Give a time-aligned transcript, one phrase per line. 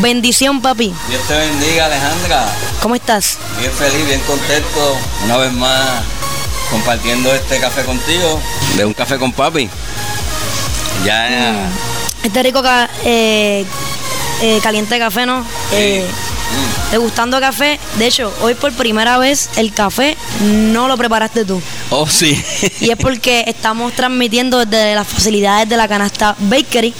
[0.00, 0.92] Bendición, papi.
[1.08, 2.46] Dios te bendiga, Alejandra.
[2.82, 3.38] ¿Cómo estás?
[3.58, 4.96] Bien feliz, bien contento.
[5.24, 6.02] Una vez más
[6.70, 8.40] compartiendo este café contigo.
[8.76, 9.68] De un café con papi.
[11.04, 11.28] Ya.
[12.22, 12.26] Mm.
[12.26, 13.64] Este rico ca- eh,
[14.40, 15.44] eh, caliente café, ¿no?
[15.72, 16.06] Eh,
[16.44, 16.90] Mm.
[16.92, 17.78] degustando café.
[17.98, 21.60] De hecho, hoy por primera vez el café no lo preparaste tú.
[21.90, 22.42] Oh, sí.
[22.80, 26.94] Y es porque estamos transmitiendo desde las facilidades de la canasta Bakery.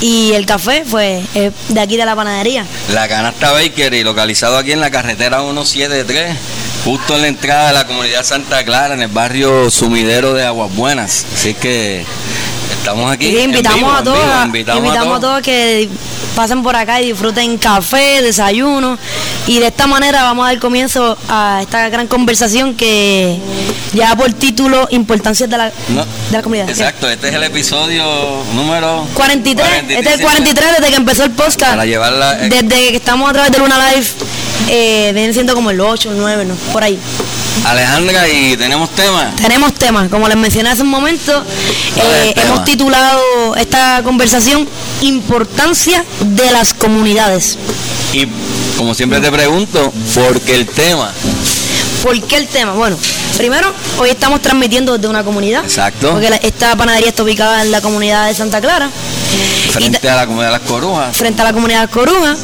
[0.00, 2.66] Y el café fue eh, de aquí de la panadería.
[2.92, 6.36] La Canasta Bakery, localizado aquí en la carretera 173,
[6.84, 10.74] justo en la entrada de la comunidad Santa Clara, en el barrio sumidero de Aguas
[10.74, 11.24] Buenas.
[11.34, 12.04] Así que
[12.72, 13.26] estamos aquí.
[13.26, 15.88] Y invitamos vivo, a todos, vivo, invitamos, invitamos a todos que
[16.34, 18.98] pasen por acá y disfruten café, desayuno.
[19.46, 23.38] Y de esta manera vamos a dar comienzo a esta gran conversación que
[23.92, 26.68] lleva por título Importancia de la, No, de la comunidad.
[26.68, 28.04] Exacto, este es el episodio
[28.54, 31.70] número 43, este es el 43 desde que empezó el podcast.
[31.72, 32.44] Para llevarla.
[32.44, 34.06] eh, Desde que estamos a través de Luna Live,
[34.68, 36.54] eh, vienen siendo como el 8, el 9, ¿no?
[36.72, 36.98] Por ahí.
[37.64, 39.32] Alejandra, y tenemos tema.
[39.40, 41.44] Tenemos temas, como les mencioné hace un momento,
[41.94, 42.46] ¿Cuál es el eh, tema?
[42.46, 44.68] hemos titulado esta conversación
[45.02, 47.58] Importancia de las comunidades.
[48.12, 48.26] Y
[48.76, 51.10] como siempre te pregunto, ¿por qué el tema?
[52.02, 52.72] ¿Por qué el tema?
[52.72, 52.96] Bueno,
[53.36, 55.64] primero, hoy estamos transmitiendo desde una comunidad.
[55.64, 56.12] Exacto.
[56.12, 58.88] Porque la- esta panadería está ubicada en la comunidad de Santa Clara,
[59.72, 61.16] Frente a la comunidad de las Corujas.
[61.16, 62.36] frente a la comunidad de Coruja.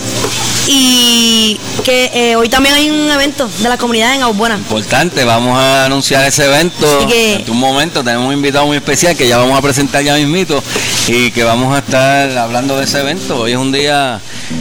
[0.66, 4.56] Y que eh, hoy también hay un evento de la comunidad en Agubuena.
[4.56, 6.86] Importante, vamos a anunciar ese evento.
[6.98, 10.02] Así que- En un momento tenemos un invitado muy especial que ya vamos a presentar
[10.02, 10.62] ya mismito
[11.08, 13.40] y que vamos a estar hablando de ese evento.
[13.40, 14.20] Hoy es un día,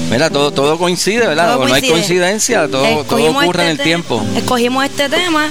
[0.10, 1.54] mira, todo todo coincide, ¿verdad?
[1.54, 1.92] Todo no hay coincide.
[1.92, 4.26] coincidencia, todo, todo ocurre en el este te- tiempo.
[4.36, 5.50] Escogimos este tema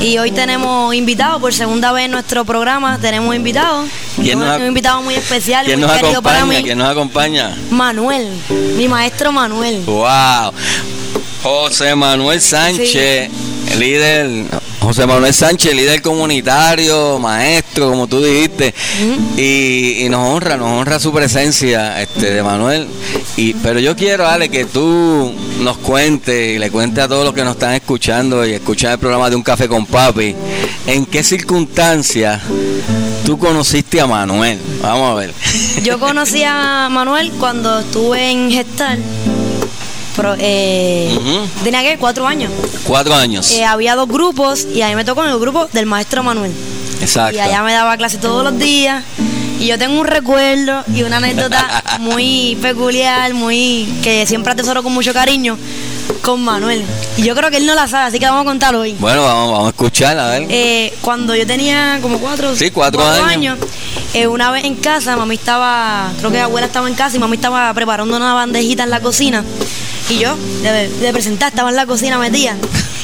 [0.00, 2.98] y hoy tenemos invitados por segunda vez en nuestro programa.
[2.98, 3.86] Tenemos invitados.
[4.16, 6.58] ¿Quién un, nos un invitado muy especial, ¿Quién muy nos querido para acompaña?
[6.60, 6.64] mí.
[6.64, 7.56] ¿Quién nos acompaña?
[7.70, 8.28] Manuel,
[8.76, 9.82] mi maestro Manuel.
[9.84, 10.52] Wow.
[11.42, 13.30] José Manuel Sánchez,
[13.78, 14.44] líder,
[14.80, 18.74] José Manuel Sánchez, líder comunitario, maestro, como tú dijiste,
[19.36, 22.86] y, y nos honra, nos honra su presencia, este, de Manuel.
[23.36, 27.32] Y, pero yo quiero, Ale, que tú nos cuentes y le cuentes a todos los
[27.32, 30.36] que nos están escuchando y escuchan el programa de Un Café con Papi,
[30.86, 32.42] en qué circunstancias
[33.24, 34.58] tú conociste a Manuel.
[34.82, 35.32] Vamos a ver.
[35.84, 38.98] Yo conocí a Manuel cuando estuve en Gestal.
[40.20, 41.48] Pero, eh, Ujú.
[41.64, 42.52] Tenía que cuatro años.
[42.84, 43.50] Cuatro años.
[43.52, 46.52] Eh, había dos grupos y a mí me tocó en el grupo del maestro Manuel.
[47.00, 47.36] Exacto.
[47.36, 49.02] Y allá me daba clase todos los días.
[49.58, 54.92] Y yo tengo un recuerdo y una anécdota muy peculiar, muy que siempre atesoro con
[54.92, 55.56] mucho cariño
[56.22, 56.84] con Manuel.
[57.16, 58.94] Y yo creo que él no la sabe, así que vamos a contar hoy.
[58.98, 60.46] Bueno, vamos, vamos a escuchar, a ver.
[60.50, 63.58] Eh, cuando yo tenía como cuatro, Sí, cuatro años.
[64.12, 67.20] eh, una vez en casa, mami estaba, creo que la abuela estaba en casa y
[67.20, 69.44] mami estaba preparando una bandejita en la cocina.
[70.10, 72.56] Y yo, de, de presentar, estaba en la cocina metida.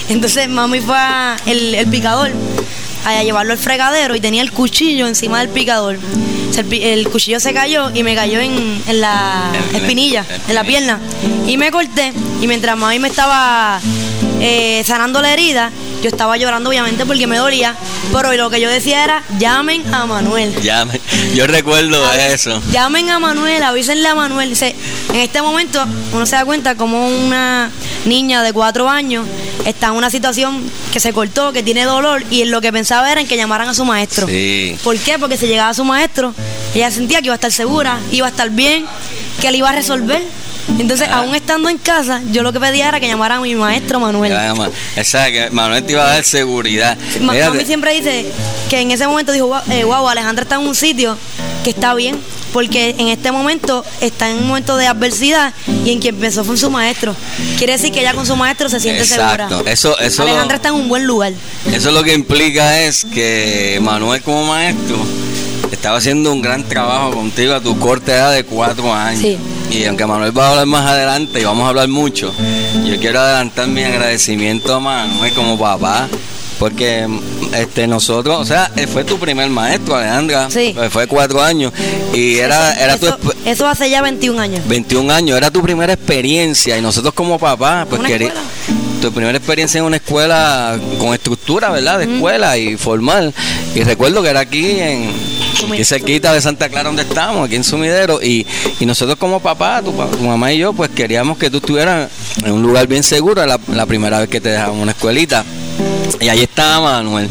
[0.09, 2.31] Entonces mami fue a el, el picador
[3.05, 5.99] a llevarlo al fregadero y tenía el cuchillo encima del picador.
[6.51, 10.55] O sea, el, cuchillo se cayó y me cayó en, en la espinilla, en- en
[10.55, 11.01] la pierna.
[11.47, 12.13] Y me corté.
[12.41, 13.81] Y mientras mami me estaba
[14.41, 15.71] eh, sanando la herida,
[16.07, 17.75] yo estaba llorando obviamente porque me dolía.
[18.13, 20.55] Pero lo que yo decía era, llamen a Manuel.
[20.63, 21.01] Ya me-
[21.35, 22.63] yo recuerdo eso.
[22.73, 24.51] Llamen a Manuel, avísenle a Manuel.
[24.51, 24.75] Dice,
[25.13, 27.71] en este momento uno se da cuenta como una
[28.05, 29.27] niña de cuatro años
[29.65, 30.63] está en una situación
[30.93, 33.69] que se cortó, que tiene dolor y en lo que pensaba era en que llamaran
[33.69, 34.29] a su maestro.
[34.29, 34.77] Sí.
[34.85, 35.19] ¿Por qué?
[35.19, 36.33] Porque si llegaba a su maestro,
[36.73, 38.87] ella sentía que iba a estar segura, iba a estar bien,
[39.41, 40.23] que le iba a resolver.
[40.79, 41.19] Entonces, Ah.
[41.19, 44.33] aún estando en casa, yo lo que pedía era que llamaran a mi maestro Manuel.
[44.97, 46.97] Esa que Manuel te iba a dar seguridad.
[47.21, 48.27] Ma- Mira, Mami siempre dice
[48.69, 51.17] que en ese momento dijo, "Guau, eh, wow, Alejandra está en un sitio
[51.63, 52.19] que está bien,
[52.53, 55.53] porque en este momento está en un momento de adversidad
[55.85, 57.15] y en quien empezó fue su maestro.
[57.59, 59.49] Quiere decir que ella con su maestro se siente Exacto.
[59.49, 59.71] segura.
[59.73, 61.33] Eso, eso, lo, Alejandra está en un buen lugar.
[61.73, 64.97] eso lo que implica es que Manuel como maestro
[65.73, 69.21] estaba haciendo un gran trabajo contigo a tu corta edad de cuatro años.
[69.23, 69.37] Sí.
[69.71, 72.33] Y aunque Manuel va a hablar más adelante y vamos a hablar mucho,
[72.85, 76.09] yo quiero adelantar mi agradecimiento a Manuel como papá
[76.59, 77.07] porque
[77.55, 80.49] este nosotros, o sea, él fue tu primer maestro, Alejandra.
[80.51, 80.75] Sí.
[80.91, 81.71] Fue cuatro años
[82.15, 84.67] y era, eso, era tu eso, hace ya 21 años.
[84.67, 88.41] 21 años, era tu primera experiencia y nosotros como papá, pues ¿Una querí- escuela?
[89.03, 91.99] tu primera experiencia en una escuela con estructura, ¿verdad?
[91.99, 93.35] De escuela y formal.
[93.75, 95.13] Y recuerdo que era aquí en
[95.65, 98.47] aquí cerquita de Santa Clara donde estamos, aquí en Sumidero y,
[98.81, 102.11] y nosotros como papá, tu, mamá y yo, pues queríamos que tú estuvieras
[102.45, 105.45] en un lugar bien seguro, la, la primera vez que te dejamos una escuelita.
[106.21, 107.29] Y ahí estaba Manuel.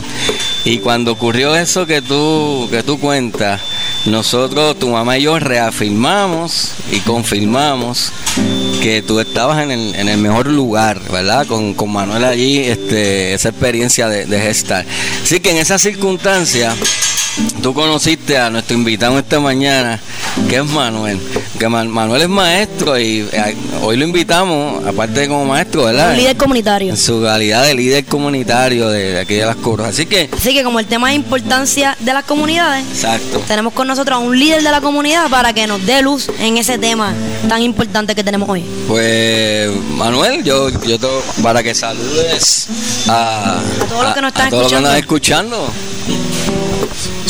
[0.65, 3.61] Y cuando ocurrió eso que tú, que tú cuentas,
[4.05, 8.11] nosotros, tu mamá y yo, reafirmamos y confirmamos
[8.85, 11.47] que tú estabas en el, en el mejor lugar, ¿verdad?
[11.47, 14.85] Con, con Manuel allí, este, esa experiencia de, de gestar.
[15.23, 16.75] Así que en esa circunstancia,
[17.63, 19.99] tú conociste a nuestro invitado esta mañana,
[20.47, 21.19] que es Manuel.
[21.59, 26.11] Que Man- Manuel es maestro y eh, hoy lo invitamos, aparte de como maestro, ¿verdad?
[26.11, 26.89] Un líder comunitario.
[26.91, 29.89] En su calidad de líder comunitario de, aquí de las Curvas.
[29.89, 33.41] Así que, Así que como el tema es importancia de las comunidades, exacto.
[33.47, 36.57] tenemos con nosotros a un líder de la comunidad para que nos dé luz en
[36.57, 37.13] ese tema
[37.47, 38.63] tan importante que tenemos hoy.
[38.89, 41.07] Pues Manuel, yo, yo te,
[41.41, 42.67] para que saludes
[43.07, 45.71] a, A todos los que nos están a todos los que nos están escuchando.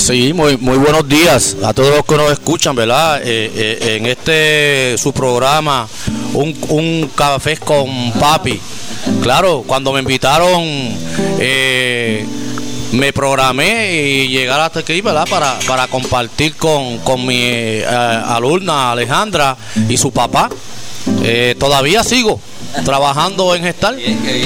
[0.06, 3.24] Sí, muy, muy buenos días a todos los que nos escuchan, ¿verdad?
[3.24, 5.88] Eh, eh, en este su programa,
[6.34, 8.62] un, café con papi.
[9.24, 10.62] Claro, cuando me invitaron,
[11.40, 12.24] eh,
[12.92, 15.28] me programé y llegar hasta aquí, ¿verdad?
[15.28, 19.58] Para, para compartir con, con mi alumna Alejandra
[19.90, 20.52] y su papá.
[21.28, 22.40] Eh, todavía sigo
[22.84, 23.98] trabajando en gestal.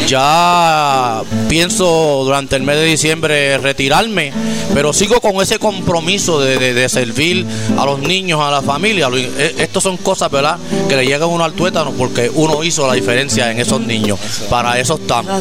[0.08, 4.32] Ya pienso durante el mes de diciembre retirarme,
[4.74, 7.46] pero sigo con ese compromiso de, de- de servir
[7.78, 9.10] a los niños, a la familia.
[9.14, 10.58] Eh, Estos son cosas, ¿verdad?
[10.88, 14.20] Que le llegan a uno al tuétano porque uno hizo la diferencia en esos niños.
[14.50, 15.32] Para eso estamos.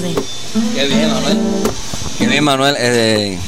[0.75, 1.39] Qué bien, Manuel.
[2.19, 2.75] Qué bien, Manuel.
[2.79, 3.39] Eh,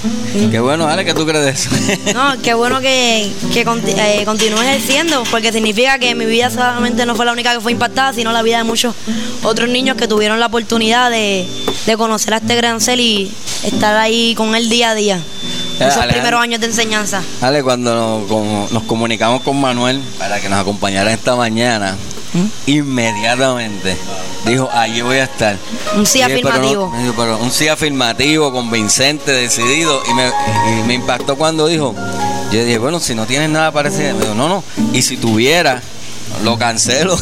[0.50, 1.70] qué bueno, Ale, ¿qué tú crees de eso?
[2.14, 7.04] No, qué bueno que, que conti- eh, continúes ejerciendo, porque significa que mi vida solamente
[7.06, 8.94] no fue la única que fue impactada, sino la vida de muchos
[9.42, 11.46] otros niños que tuvieron la oportunidad de,
[11.86, 13.30] de conocer a este gran ser y
[13.64, 15.16] estar ahí con él día a día.
[15.16, 15.20] Eh,
[15.78, 16.12] Esos Alejandro.
[16.14, 17.22] primeros años de enseñanza.
[17.40, 21.96] Ale, cuando nos, como nos comunicamos con Manuel para que nos acompañara esta mañana,
[22.66, 23.96] inmediatamente
[24.46, 25.56] dijo, allí voy a estar.
[25.96, 27.14] Un sí Dije, pero no- afirmativo.
[27.16, 30.00] pero un sí afirmativo, convincente, decidido.
[30.10, 31.94] Y me, y me impactó cuando dijo,
[32.52, 35.82] yo dije, bueno, si no tienes nada parecido, me dijo, no, no, y si tuviera,
[36.44, 37.16] lo cancelo.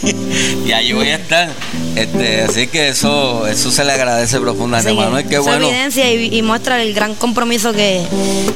[0.66, 1.50] y allí voy a estar.
[1.94, 5.68] Este, así que eso, eso se le agradece profundamente, que Manuel, qué bueno.
[5.68, 8.02] evidencia y, y muestra el gran compromiso que,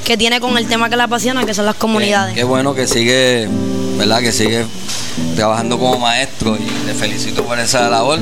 [0.05, 2.35] que tiene con el tema que le apasiona, que son las comunidades.
[2.35, 3.49] Qué, qué bueno que sigue,
[4.01, 4.21] ¿verdad?
[4.21, 4.65] Que sigue
[5.37, 8.19] trabajando como maestro y te felicito por esa labor.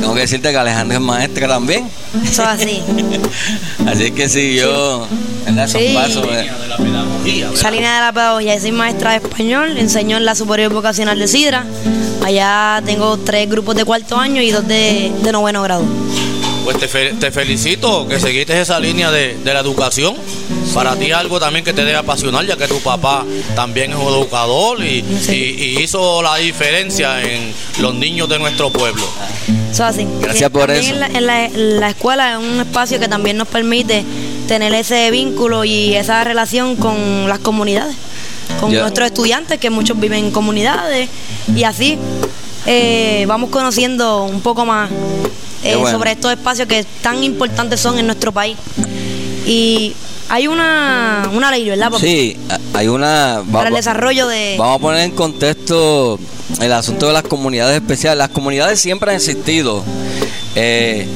[0.00, 1.88] Tengo que decirte que Alejandra es maestra también.
[2.22, 2.82] Eso es así.
[3.86, 5.06] Así que si yo,
[5.46, 5.64] ¿verdad?
[5.64, 5.92] Esos Sí.
[5.94, 6.50] pasos, eh,
[7.54, 11.26] Esa línea de la pedagogía, soy maestra de español, enseño en la Superior Vocacional de
[11.26, 11.64] Sidra.
[12.24, 15.84] Allá tengo tres grupos de cuarto año y dos de, de noveno grado.
[16.64, 20.14] Pues te, fe- te felicito que seguiste esa línea de, de la educación.
[20.74, 23.24] Para ti algo también que te debe apasionar, ya que tu papá
[23.54, 25.32] también es un educador y, Sí.
[25.58, 29.04] y- y hizo la diferencia en los niños de nuestro pueblo.
[29.70, 30.06] Eso es así.
[30.20, 30.94] Gracias por También eso.
[30.94, 34.04] En la, en la- en la escuela es un espacio que también nos permite
[34.48, 37.94] tener ese vínculo y esa relación con las comunidades,
[38.60, 41.08] con nuestros estudiantes, que muchos viven en comunidades,
[41.54, 41.98] y así
[42.66, 44.88] eh, vamos conociendo un poco más
[45.64, 45.90] eh, bueno.
[45.90, 48.56] sobre estos espacios que tan importantes son en nuestro país.
[49.46, 49.94] Y
[50.34, 51.86] hay una, una ley, ¿verdad?
[51.90, 51.98] papá?
[52.00, 52.36] sí,
[52.72, 53.40] hay una...
[53.40, 54.56] va- Para el desarrollo de...
[54.58, 56.18] Vamos a poner en contexto
[56.60, 58.16] el asunto de las comunidades especiales.
[58.16, 59.84] Las comunidades siempre han existido,
[60.54, 61.06] eh,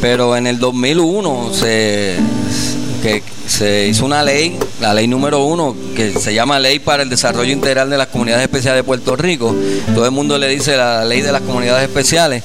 [0.00, 2.16] pero en el 2001 se,
[3.02, 7.10] que se hizo una ley, la ley número uno, que se llama Ley para el
[7.10, 9.54] Desarrollo Integral de las Comunidades Especiales de Puerto Rico.
[9.92, 12.44] Todo el mundo le dice la ley de las comunidades especiales.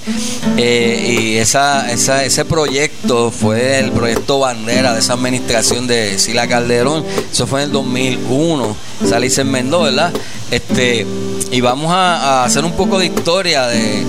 [0.58, 6.48] eh, y esa, esa, ese proyecto fue el proyecto bandera de esa administración de Sila
[6.48, 7.06] Calderón.
[7.32, 8.76] Eso fue en el 2001.
[9.04, 10.12] Esa ley se enmendó, ¿verdad?
[10.50, 11.06] Este,
[11.52, 14.04] y vamos a, hacer un poco de historia de,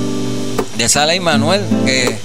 [0.78, 2.18] de esa ley, Manuel, que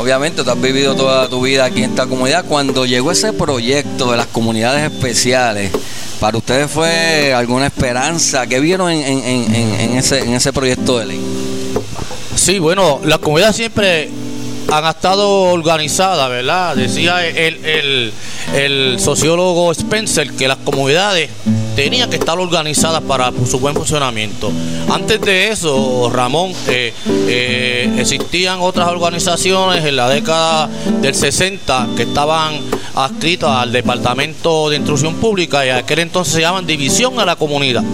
[0.00, 2.46] Obviamente, tú has vivido toda tu vida aquí en esta comunidad.
[2.46, 5.70] Cuando llegó ese proyecto de las comunidades especiales,
[6.18, 8.46] ¿para ustedes fue alguna esperanza?
[8.46, 11.20] ¿Qué vieron en, en- en- ese, en ese proyecto de ley?
[12.34, 14.08] Sí, bueno, las comunidades siempre
[14.72, 16.76] han estado organizadas, ¿verdad?
[16.76, 18.12] Decía el, el-
[18.54, 21.28] el sociólogo Spencer que las comunidades
[21.76, 24.50] tenían que estar organizadas para su buen funcionamiento.
[24.88, 30.68] Antes de eso, Ramón, eh, eh, existían otras organizaciones en la década
[31.00, 32.54] del 60 que estaban
[32.94, 37.84] adscritas al Departamento de Instrucción Pública y aquel entonces se llaman División a la Comunidad.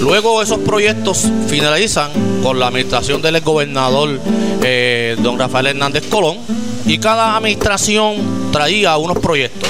[0.00, 2.10] Luego esos proyectos finalizan
[2.42, 4.18] con la administración del gobernador
[4.62, 6.38] eh, don Rafael Hernández Colón
[6.86, 9.68] y cada administración traía unos proyectos.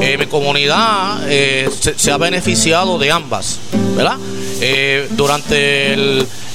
[0.00, 3.58] Eh, mi comunidad eh, se, ha beneficiado de ambas,
[3.96, 4.16] ¿verdad?
[5.10, 5.96] durante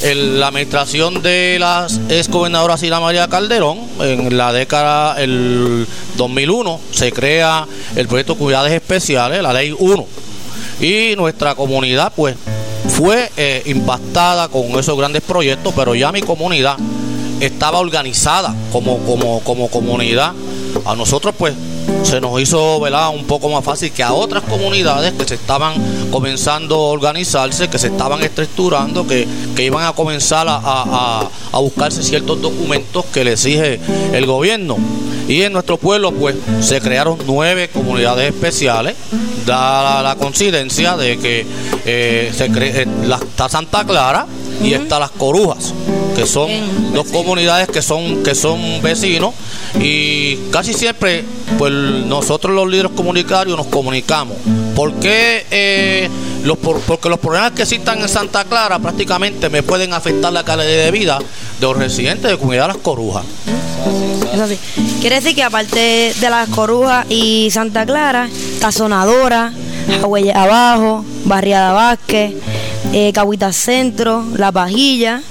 [0.02, 5.88] la administración de la ex gobernadora Sila María Calderón, en la década del
[6.18, 10.06] 2001, se crea el proyecto de Cuidades Especiales, la Ley 1.
[10.82, 12.36] Y nuestra comunidad, pues,
[12.90, 16.78] fue eh, impactada con esos grandes proyectos, pero ya mi comunidad
[17.40, 20.34] estaba organizada como, como, como comunidad.
[20.86, 21.54] A nosotros pues
[22.04, 23.10] se nos hizo ¿verdad?
[23.10, 25.74] un poco más fácil que a otras comunidades que se estaban
[26.12, 32.42] comenzando a organizarse, que se estaban estructurando, que, iban a comenzar a, a buscarse ciertos
[32.42, 33.80] documentos que le exige
[34.12, 34.78] el gobierno.
[35.28, 38.96] Y en nuestro pueblo, pues, se crearon nueve comunidades especiales,
[39.46, 41.46] da la, coincidencia de que
[41.86, 44.26] eh, se eh, la, está Santa Clara
[44.62, 45.74] y está Las Corujas,
[46.16, 46.50] que son
[46.94, 49.34] dos comunidades que son, que son vecinos
[49.80, 51.24] y casi siempre,
[51.58, 54.38] pues, nosotros los líderes comunitarios nos comunicamos.
[54.76, 55.46] ¿Por qué?
[55.50, 56.10] Eh,
[56.44, 60.68] los, porque los problemas que existan en Santa Clara prácticamente me pueden afectar la calidad
[60.68, 61.20] de vida
[61.60, 63.24] de los residentes de comunidad Las Corujas.
[65.00, 68.30] Quiere decir que aparte de las Corujas y Santa Clara,
[68.60, 69.52] Tazonadora,
[70.04, 72.34] Huella Abajo, Barriada Vázquez,
[72.94, 75.22] eh, Cahuita Centro, La Pajilla,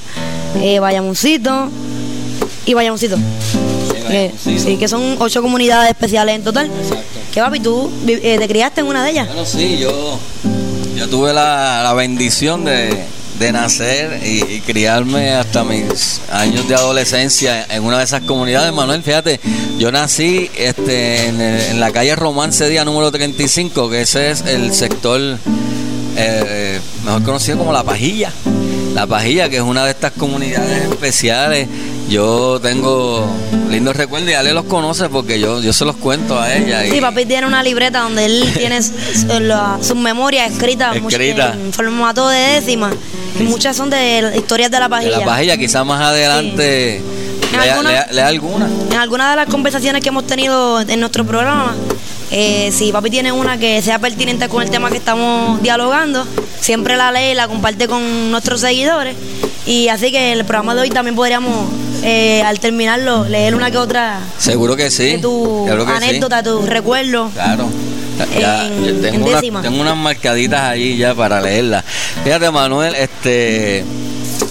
[0.56, 1.70] eh, y Bayamuncito.
[4.44, 6.66] Sí, que son ocho comunidades especiales en total.
[6.66, 7.20] Exacto.
[7.32, 9.26] ¿Qué papi, tú eh, te criaste en una de ellas?
[9.28, 10.18] Bueno, sí, yo,
[10.96, 13.06] yo tuve la bendición de,
[13.42, 18.72] de nacer y, criarme hasta mis años de adolescencia en una de esas comunidades.
[18.72, 19.40] Manuel, fíjate,
[19.78, 25.38] yo nací este, en, la calle Romance Día número 35, que ese es el sector
[26.16, 28.32] eh, mejor conocido como La Pajilla.
[28.94, 31.68] La Pajilla, que es una de estas comunidades especiales.
[32.08, 33.26] Yo tengo
[33.70, 36.82] lindos recuerdos y Ale los conoce porque yo, yo se los cuento a ella.
[36.82, 41.54] Sí, papi tiene una libreta donde él tiene sus memorias escritas escrita.
[41.54, 42.90] en formato de décima
[43.38, 45.12] y muchas son de historias de la pajilla.
[45.12, 47.02] De la pajilla, quizás más adelante
[48.10, 51.74] lea, alguna, En alguna de las conversaciones que hemos tenido en nuestro programa,
[52.34, 56.26] eh, si papi tiene una que sea pertinente con el tema que estamos dialogando,
[56.60, 59.14] siempre la lee y la comparte con nuestros seguidores.
[59.66, 61.68] Y así que el programa de hoy también podríamos,
[62.02, 64.18] eh, al terminarlo, leer una que otra.
[64.38, 65.16] Seguro que sí.
[65.16, 67.30] De tu anécdota, tu recuerdo.
[67.34, 67.68] Claro.
[68.38, 68.68] Ya,
[69.00, 71.84] tengo, tengo, unas marcaditas ahí ya para leerlas.
[72.24, 73.84] Fíjate, Manuel, este.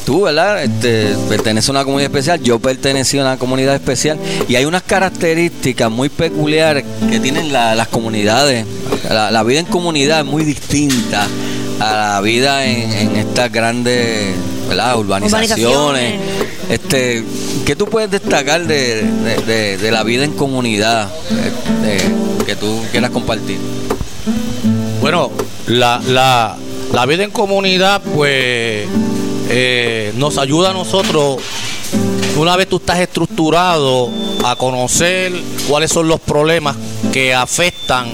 [0.06, 0.64] Tú, ¿verdad?
[0.64, 4.84] Este, perteneces a una comunidad especial, yo pertenecí a una comunidad especial y hay unas
[4.84, 8.66] características muy peculiares que tienen las comunidades.
[9.10, 11.28] La, vida en comunidad es muy distinta
[11.80, 14.36] a la vida en, estas grandes
[14.68, 14.98] ¿verdad?
[14.98, 16.20] urbanizaciones.
[16.70, 17.24] Este,
[17.66, 23.58] ¿Qué tú puedes destacar de, la vida en comunidad este, que tú quieras compartir?
[25.02, 25.32] Bueno,
[25.68, 26.56] la, la,
[26.94, 28.88] la vida en comunidad, pues,
[29.54, 31.42] eh, nos ayuda a nosotros,
[32.38, 34.10] una vez tú estás estructurado,
[34.46, 35.34] a conocer
[35.68, 36.78] cuáles son los problemas
[37.12, 38.14] que afectan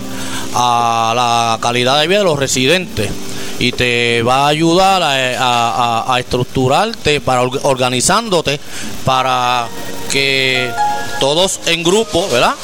[0.56, 3.12] a la calidad de vida de los residentes.
[3.60, 8.60] Y te va a ayudar a, estructurarte, para organizándote,
[9.06, 9.67] para
[10.12, 10.72] que
[11.20, 12.56] todos en grupo, ¿verdad?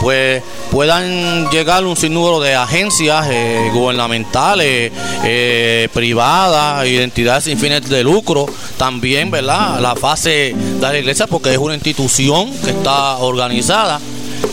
[0.00, 4.92] Pues puedan llegar un sinnúmero de agencias eh, gubernamentales,
[5.24, 9.80] eh, privadas, identidades sin fines de lucro, también, ¿verdad?
[9.80, 14.00] La fase de la iglesia, porque es una institución que está organizada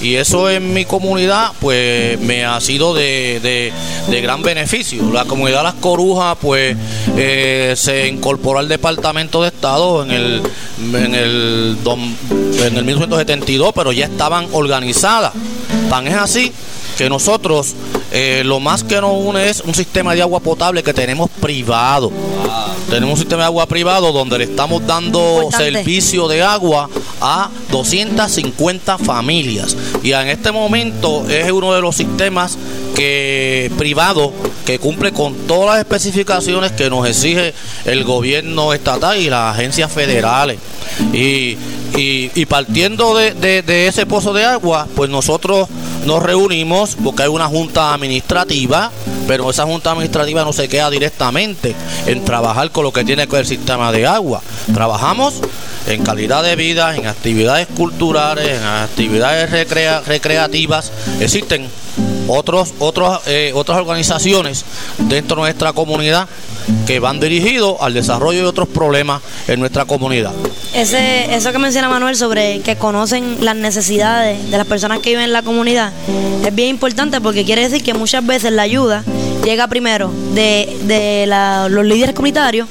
[0.02, 3.72] y eso en mi comunidad pues me ha sido de,
[4.22, 5.12] gran beneficio.
[5.12, 6.78] La comunidad de Las Corujas pues
[7.16, 10.42] eh, se incorporó al Departamento de Estado en el,
[10.94, 15.34] en el, en el 1972, pero ya estaban organizadas.
[15.90, 16.52] Tan es así
[16.98, 17.76] que nosotros
[18.12, 22.12] eh, lo más que nos une es un sistema de agua potable que tenemos privado.
[22.90, 28.98] Tenemos un sistema de agua privado donde le estamos dando servicio de agua a 250
[28.98, 29.76] familias.
[30.04, 32.58] Y en este momento es uno de los sistemas
[32.96, 34.32] que privado
[34.66, 37.54] que cumple con todas las especificaciones que nos exige
[37.86, 40.58] el gobierno estatal y las agencias federales.
[41.14, 41.58] Y,
[41.96, 45.68] y, partiendo de, ese pozo de agua, pues nosotros
[46.06, 48.92] nos reunimos porque hay una junta administrativa
[49.28, 51.76] pero esa junta administrativa no se queda directamente
[52.06, 54.42] en trabajar con lo que tiene que ver el sistema de agua.
[54.74, 55.42] Trabajamos
[55.86, 59.50] en calidad de vida, en actividades culturales, en actividades
[60.08, 60.94] recreativas.
[61.20, 61.68] Existen
[62.28, 64.66] otros, otros, eh, otras organizaciones
[64.98, 66.28] dentro de nuestra comunidad
[66.86, 70.32] que van dirigidos al desarrollo de otros problemas en nuestra comunidad.
[70.74, 75.26] Ese, eso que menciona Manuel sobre que conocen las necesidades de las personas que viven
[75.26, 75.92] en la comunidad
[76.46, 79.04] es bien importante porque quiere decir que muchas veces la ayuda
[79.44, 81.26] llega primero de, de
[81.70, 82.68] los líderes comunitarios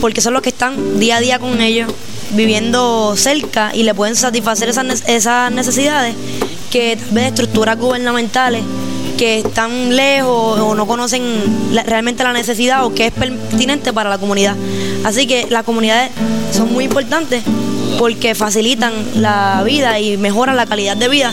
[0.00, 1.90] porque son los que están día a día con ellos
[2.30, 6.14] viviendo cerca y le pueden satisfacer esas, esas necesidades
[6.74, 8.64] que tal vez estructuras gubernamentales
[9.16, 11.22] que están lejos o no conocen
[11.86, 14.56] realmente la necesidad o que es pertinente para la comunidad.
[15.04, 16.10] Así que las comunidades
[16.50, 17.44] son muy importantes
[17.96, 21.32] porque facilitan la vida y mejoran la calidad de vida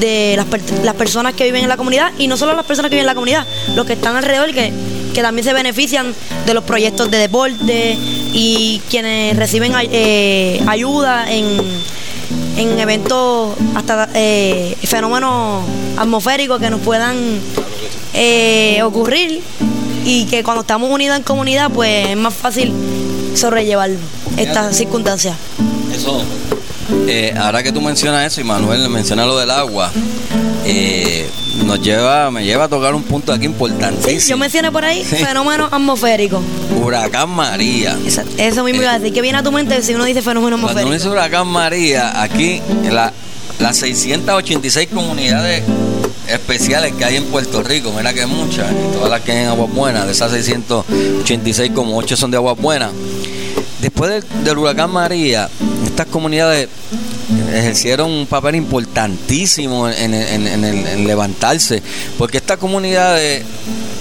[0.00, 0.38] de
[0.82, 3.08] las, personas que viven en la comunidad y no solo las personas que viven en
[3.08, 4.72] la comunidad, los que están alrededor que,
[5.12, 6.14] que también se benefician
[6.46, 7.98] de los proyectos de deporte
[8.32, 11.44] y quienes reciben eh, ayuda en
[12.58, 15.64] en eventos hasta eh, fenómenos
[15.96, 17.16] atmosféricos que nos puedan
[18.14, 19.40] eh, ocurrir
[20.04, 22.72] y que cuando estamos unidos en comunidad pues es más fácil
[23.34, 23.90] sobrellevar
[24.36, 25.36] estas circunstancias.
[25.94, 26.20] Eso,
[27.06, 29.92] eh, ahora que tú mencionas eso y Manuel menciona lo del agua,
[31.64, 34.20] nos lleva, me lleva a tocar un punto aquí importantísimo.
[34.20, 36.42] Sí, yo mencioné por ahí fenómeno atmosférico.
[36.82, 37.96] Huracán María.
[38.36, 39.12] eso mismo iba a decir.
[39.12, 40.74] ¿Qué viene a tu mente si uno dice fenómeno atmosférico?
[40.74, 43.12] Cuando uno dice Huracán María, aquí la,
[43.58, 45.64] las 686 comunidades
[46.28, 49.72] especiales que hay en Puerto Rico, mira que muchas, todas las que hay en Aguas
[49.72, 52.92] Buenas, de esas 686, como 8 son de Aguas Buenas.
[53.80, 55.48] Después del huracán María,
[55.86, 56.68] estas comunidades
[57.52, 61.82] ejercieron un papel importantísimo en, levantarse,
[62.16, 63.42] porque esta comunidad de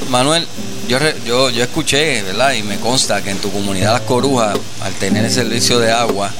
[0.09, 0.45] Manuel,
[0.87, 2.53] yo, yo, yo escuché, ¿verdad?
[2.53, 6.31] Y me consta que en tu comunidad Las Corujas, al tener el servicio de agua,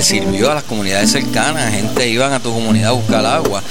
[0.00, 3.62] sirvió a las comunidades cercanas, gente iban a tu comunidad a buscar agua,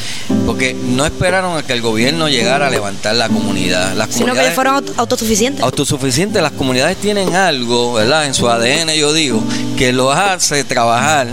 [0.45, 3.95] porque no esperaron a que el gobierno llegara a levantar la comunidad.
[3.95, 5.63] Las Sino que fueron autosuficientes.
[5.63, 8.25] Autosuficientes, las comunidades tienen algo, ¿verdad?
[8.25, 9.43] En su ADN yo digo,
[9.77, 11.27] que lo hace trabajar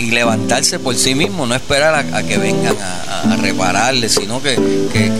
[0.00, 4.54] y levantarse por sí mismo, no esperar a, que vengan a, repararle, sino que,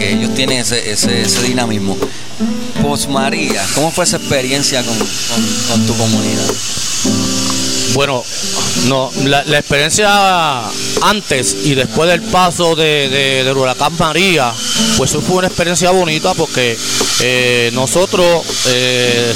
[0.00, 1.96] ellos tienen ese, ese, ese dinamismo.
[2.82, 4.96] Pos María, ¿cómo fue esa experiencia con,
[5.68, 6.50] con tu comunidad?
[7.94, 8.24] Bueno,
[8.86, 10.66] no, la, experiencia
[11.02, 14.52] antes y después del paso de, del huracán María,
[14.96, 16.78] pues fue una experiencia bonita porque
[17.20, 19.34] eh, nosotros, eh,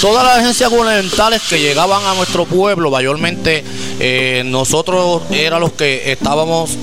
[0.00, 3.64] todas las agencias gubernamentales que llegaban a nuestro pueblo, mayormente
[3.98, 6.76] eh, nosotros eran los que estábamos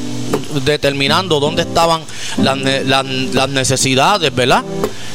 [0.64, 2.02] determinando dónde estaban
[2.38, 4.64] las, necesidades, ¿verdad?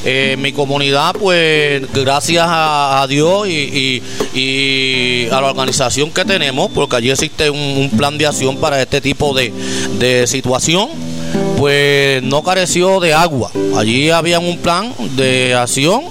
[0.04, 4.02] Eh, mi comunidad, pues gracias a, Dios y,
[5.30, 9.34] a la organización que tenemos, porque allí existe un, plan de acción para este tipo
[9.34, 10.88] de situación,
[11.58, 13.50] pues no careció de agua.
[13.76, 16.02] Allí había un plan de acción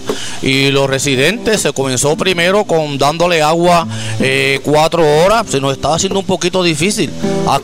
[0.42, 3.88] y los residentes se comenzó primero con dándole agua
[4.20, 7.10] eh, cuatro horas, se nos estaba haciendo un poquito difícil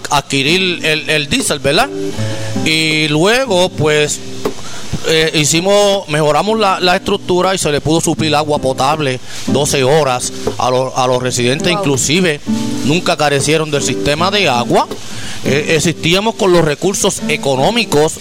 [0.09, 1.89] adquirir el, el diésel, ¿verdad?
[2.65, 4.19] Y luego pues
[5.07, 10.67] eh, hicimos, mejoramos la, estructura y se le pudo suplir agua potable 12 horas a,
[10.67, 12.39] a los residentes, inclusive
[12.85, 14.87] nunca carecieron del sistema de agua.
[15.45, 18.13] Eh, existíamos con los recursos económicos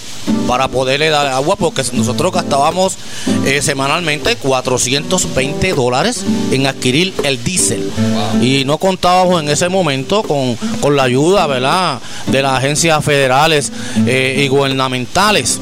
[0.48, 2.98] para poderle dar agua porque nosotros gastábamos
[3.44, 7.92] eh, semanalmente 420 dólares en adquirir el diésel
[8.40, 12.00] y no contábamos en ese momento con, la ayuda ¿verdad?
[12.26, 13.70] de las agencias federales
[14.04, 15.60] y gubernamentales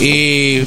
[0.00, 0.62] y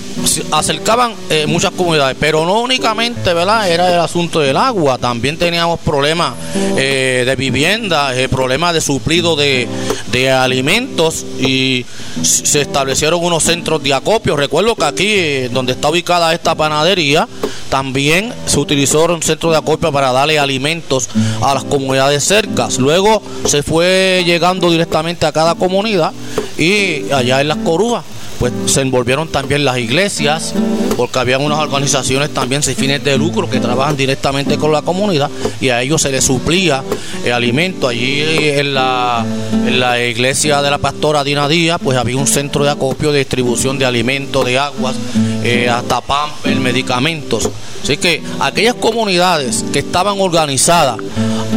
[0.51, 3.69] acercaban eh, muchas comunidades, pero no únicamente, ¿verdad?
[3.69, 6.33] Era el asunto del agua, también teníamos problemas
[6.77, 9.67] eh, de vivienda, eh, problemas de suplido de,
[10.11, 11.85] de, alimentos y
[12.21, 14.35] se establecieron unos centros de acopio.
[14.35, 17.27] Recuerdo que aquí, donde está ubicada esta panadería,
[17.69, 21.07] también se utilizó un centro de acopio para darle alimentos
[21.41, 22.79] a las comunidades cercas.
[22.79, 26.11] Luego se fue llegando directamente a cada comunidad
[26.57, 28.03] y allá en las corujas
[28.41, 30.55] pues se envolvieron también las iglesias,
[30.97, 35.29] porque había unas organizaciones también sin fines de lucro que trabajan directamente con la comunidad
[35.59, 36.83] y a ellos se les suplía
[37.23, 37.87] el alimento.
[37.87, 39.23] Allí en la,
[39.53, 43.19] en la iglesia de la pastora Dina Díaz, pues había un centro de acopio de
[43.19, 44.95] distribución de alimentos, de aguas,
[45.43, 47.47] eh, hasta pamper, medicamentos.
[47.83, 50.97] Así que aquellas comunidades que estaban organizadas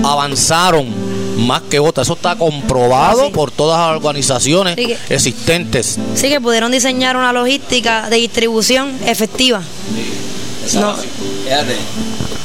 [0.05, 2.03] avanzaron más que otra.
[2.03, 3.33] Eso está comprobado Ah, sí.
[3.33, 5.99] por todas las organizaciones Sí que- existentes.
[6.14, 9.62] Sí que pudieron diseñar una logística de distribución efectiva.
[10.75, 10.94] No.
[11.44, 11.77] Fíjate,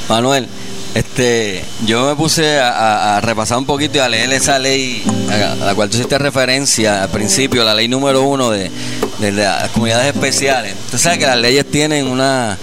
[0.09, 0.47] Manuel,
[0.95, 5.03] este, yo me puse a, a- a repasar un poquito y a leer esa ley
[5.29, 8.69] a, a la cual tú hiciste referencia al principio, la ley número uno de,
[9.19, 10.73] de las comunidades especiales.
[10.91, 12.57] Tú sabes que las leyes tienen unas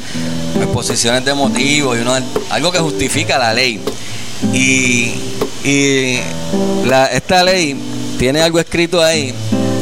[0.61, 2.19] exposiciones de motivos y uno-
[2.51, 3.81] algo que justifica la ley.
[4.53, 5.15] Y,
[5.67, 6.21] y
[7.13, 7.77] esta ley
[8.21, 9.35] tiene algo escrito ahí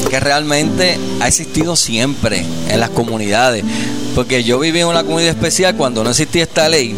[0.09, 3.62] que realmente ha existido siempre en las comunidades.
[4.14, 6.97] Porque yo viví en una comunidad especial cuando no existía esta ley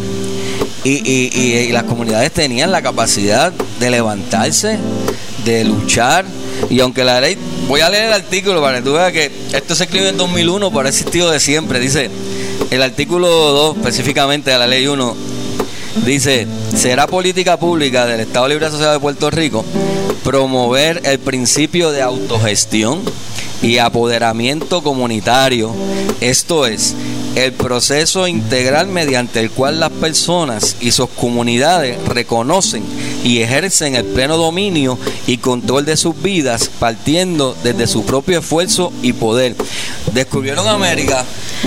[0.85, 4.79] y, las comunidades tenían la capacidad de levantarse,
[5.45, 6.25] de luchar.
[6.71, 9.75] Y aunque la ley, voy a leer el artículo para que tú veas que esto
[9.75, 11.81] se escribió en 2001, pero ha existido de siempre.
[11.81, 12.09] Dice,
[12.71, 15.26] el artículo 2 específicamente de la ley 1
[16.05, 19.65] Dice, será política pública del Estado Libre Asociado de Puerto Rico
[20.27, 23.01] promover el principio de autogestión
[23.63, 25.73] y apoderamiento comunitario.
[26.21, 26.97] Esto es,
[27.37, 32.83] el proceso integral mediante el cual las personas y sus comunidades reconocen
[33.23, 38.93] y ejercen el pleno dominio y control de sus vidas partiendo desde su propio esfuerzo
[39.03, 39.55] y poder.
[40.13, 41.25] Descubrieron América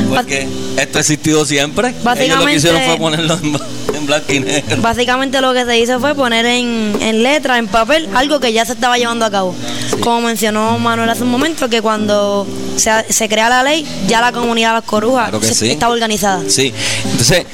[0.10, 1.94] porque esto ha existido siempre.
[2.18, 3.79] Ellos lo que hicieron fue ponerlo en
[4.10, 4.78] blanco y negro.
[4.82, 8.66] Básicamente lo que se hizo fue poner en, en letra, en papel, algo que ya
[8.66, 9.56] se estaba llevando a cabo.
[10.02, 12.46] Como mencionó Manuel hace un momento, que cuando
[12.76, 15.72] se, se crea la ley, ya la comunidad de las corujas Claro sí.
[15.72, 16.44] estaba organizada.
[16.48, 16.74] Sí,
[17.06, 17.46] entonces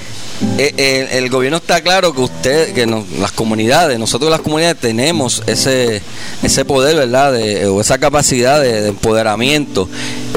[0.57, 4.77] eh, eh, el, gobierno está claro que usted, que nos- las comunidades, nosotros las comunidades
[4.77, 6.01] tenemos ese
[6.43, 7.31] ese poder, ¿verdad?
[7.33, 9.87] De, o esa capacidad de, de empoderamiento.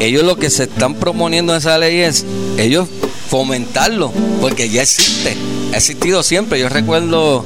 [0.00, 2.24] Ellos lo que se están proponiendo en esa ley es
[2.58, 2.88] ellos
[3.28, 5.36] fomentarlo, porque ya existe,
[5.72, 6.58] ha existido siempre.
[6.58, 7.44] Yo recuerdo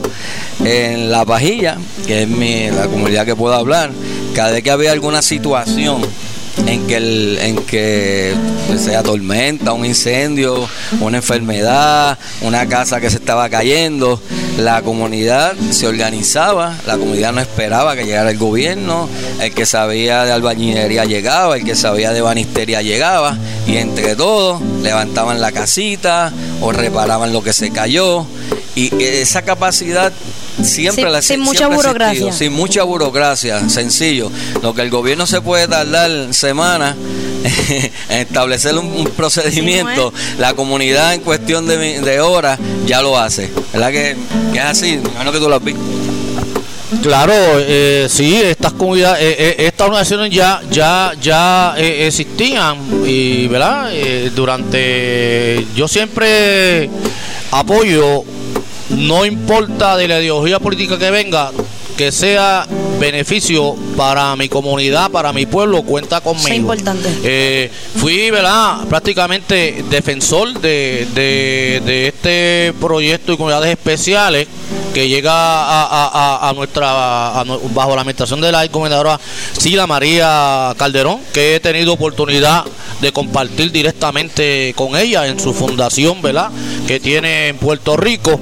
[0.64, 3.90] en La Pajilla, que es mi, la comunidad que puedo hablar,
[4.34, 6.02] cada vez que había alguna situación
[6.66, 8.34] en que el, en que
[8.78, 10.68] sea tormenta, un incendio,
[11.00, 14.20] una enfermedad, una casa que se estaba cayendo,
[14.58, 19.08] la comunidad se organizaba, la comunidad no esperaba que llegara el gobierno,
[19.40, 23.36] el que sabía de albañilería llegaba, el que sabía de banistería llegaba,
[23.66, 28.26] y entre todos levantaban la casita o reparaban lo que se cayó,
[28.74, 30.12] y esa capacidad
[30.62, 32.32] siempre Sin- la sin siempre mucha burocracia.
[32.32, 34.30] sin mucha burocracia, sencillo.
[34.62, 36.96] Lo que el gobierno se puede tardar semanas
[38.08, 43.50] en establecer un, un procedimiento, la comunidad en cuestión de, de horas ya lo hace.
[43.72, 44.16] ¿Verdad que,
[44.52, 44.98] que es así?
[45.02, 45.80] Me imagino que tú lo has visto.
[47.02, 53.46] Claro, eh, sí, estas comunidades, eh, eh, estas organizaciones ya ya ya eh, existían y,
[53.48, 53.88] ¿verdad?
[53.92, 56.90] Eh, durante, yo siempre
[57.50, 58.24] apoyo,
[58.92, 61.50] no importa de la ideología política que venga,
[61.96, 62.66] que sea
[62.98, 66.48] beneficio para mi comunidad, para mi pueblo, cuenta conmigo.
[66.48, 67.08] Es importante.
[67.24, 68.84] Eh, fui, ¿verdad?
[68.88, 74.46] Prácticamente defensor de, de- de este proyecto y comunidades especiales
[74.94, 79.18] que llega a, a- nuestra a bajo la administración de la encomendadora
[79.58, 82.64] Sila María Calderón, que he tenido oportunidad
[83.00, 86.50] de compartir directamente con ella en su fundación, ¿verdad?
[86.86, 88.38] Que tiene en Puerto Rico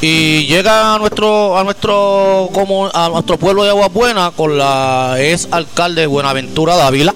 [0.00, 5.16] y llega a nuestro a nuestro como a nuestro pueblo de Agua Buena con la
[5.18, 7.14] ex alcalde Buenaventura Dávila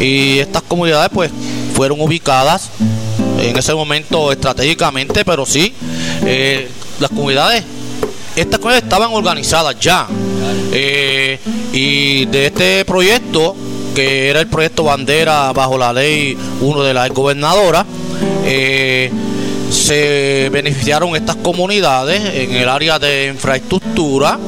[0.00, 1.30] y estas comunidades pues
[1.74, 2.70] fueron ubicadas
[3.40, 5.74] en ese momento estratégicamente pero sí
[6.24, 7.64] eh, las comunidades
[8.34, 10.06] estas comunidades estaban organizadas ya
[10.72, 11.38] Eh,
[11.72, 13.56] y de este proyecto
[13.94, 17.84] que era el proyecto bandera bajo la ley 1 de la gobernadora
[18.44, 19.10] eh,
[19.70, 24.38] se beneficiaron estas comunidades en el área de infraestructura,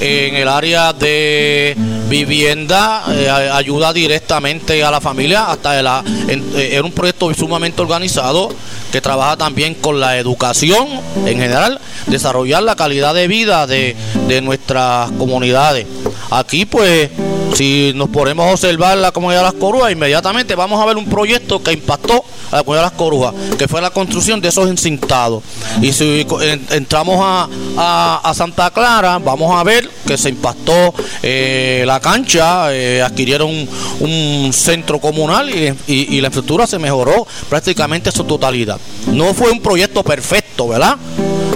[0.00, 1.74] en el área de
[2.08, 8.50] vivienda, eh, ayuda directamente a la familia, hasta eh, era un proyecto sumamente organizado
[8.92, 10.88] que trabaja también con la educación
[11.24, 13.96] en general, desarrollar la calidad de vida de,
[14.28, 15.86] de nuestras comunidades.
[16.30, 17.10] Aquí pues
[17.56, 21.06] si nos ponemos a observar la comunidad de las Corujas, inmediatamente vamos a ver un
[21.06, 24.68] proyecto que impactó a la comunidad de las Corujas, que fue la construcción de esos
[24.68, 25.42] encintados.
[25.80, 26.26] Y si
[26.70, 33.66] entramos a, Santa Clara, vamos a ver que se impactó eh, la cancha, eh, adquirieron
[34.00, 38.78] un, centro comunal y, la infraestructura se mejoró prácticamente en su totalidad.
[39.06, 40.96] No fue un proyecto perfecto, ¿verdad?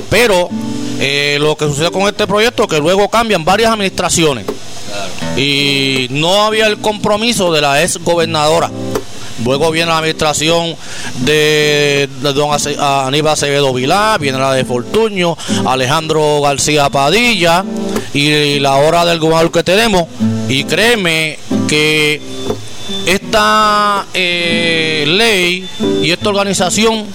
[0.08, 0.48] Pero
[0.98, 4.46] eh, lo que sucedió con este proyecto que luego cambian varias administraciones
[5.40, 8.70] y no había el compromiso de la ex gobernadora
[9.44, 10.76] luego viene la administración
[11.20, 17.64] de, don Aníbal Acevedo Vilá, viene la de Fortuño, Alejandro García Padilla
[18.12, 20.04] y la hora del gobernador que tenemos.
[20.48, 22.20] Y créeme que
[23.06, 25.66] esta eh, ley
[26.02, 27.06] y esta organización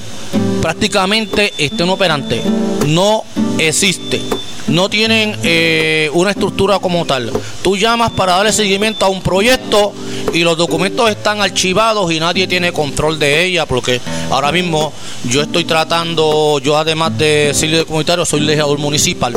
[0.61, 2.41] prácticamente está inoperante.
[2.87, 3.23] No
[3.59, 4.21] existe
[4.67, 7.31] no tienen eh, una estructura como tal.
[7.61, 9.93] Tú llamas para darle seguimiento a un proyecto
[10.33, 14.01] y los documentos están archivados y nadie tiene control de ella porque
[14.31, 14.91] ahora mismo
[15.29, 19.33] yo estoy tratando, yo además de ser líder comunitario, soy legislador municipal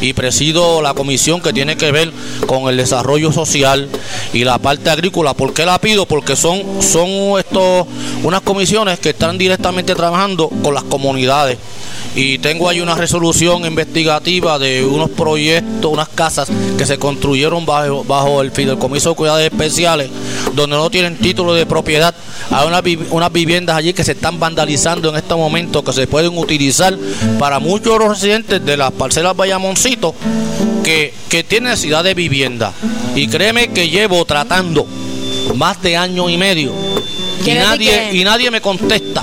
[0.00, 2.12] y presido la comisión que tiene que ver
[2.46, 3.88] con el desarrollo social
[4.32, 5.34] y la parte agrícola.
[5.34, 6.06] ¿Por qué la pido?
[6.06, 7.86] Porque son, son estos,
[8.22, 11.58] unas comisiones que están directamente trabajando con las comunidades
[12.14, 18.02] y tengo ahí una resolución investigativa de unos proyectos, unas casas que se construyeron bajo,
[18.04, 20.10] bajo el Fideicomiso de Cuidados Especiales,
[20.54, 22.14] donde no tienen título de propiedad.
[22.50, 26.96] Hay unas, viviendas allí que se están vandalizando en este momento, que se pueden utilizar
[27.38, 29.36] para muchos de los residentes de las parcelas
[30.84, 32.72] Que, que tienen necesidad de vivienda.
[33.14, 34.86] Y créeme que llevo tratando
[35.54, 36.72] más de año y medio
[37.44, 39.22] y nadie, y nadie me contesta.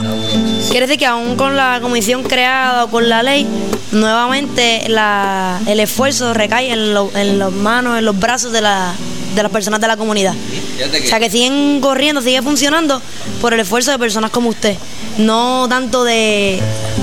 [0.70, 3.48] Quiere decir que aún con la comisión creada o con la ley,
[3.92, 8.94] nuevamente la, el esfuerzo recae en, en las manos, en los brazos de, la,
[9.36, 10.34] de las personas de la comunidad.
[10.34, 13.02] O sea, que siguen corriendo, sigue funcionando
[13.42, 14.76] por el esfuerzo de personas como usted,
[15.20, 16.60] no tanto de,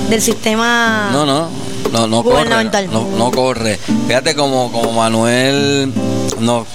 [0.09, 1.49] del sistema no, no,
[1.91, 3.79] no, no corre, no, no corre.
[4.07, 5.91] Fíjate como, como Manuel
[6.39, 6.67] nos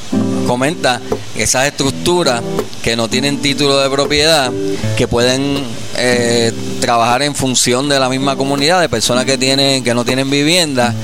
[0.47, 1.01] comenta
[1.37, 2.43] esas estructuras
[2.83, 4.51] que no tienen título de propiedad,
[4.97, 5.63] que pueden
[5.97, 10.31] eh, trabajar en función de la misma comunidad, de personas que tienen, que no tienen
[10.31, 10.95] vivienda,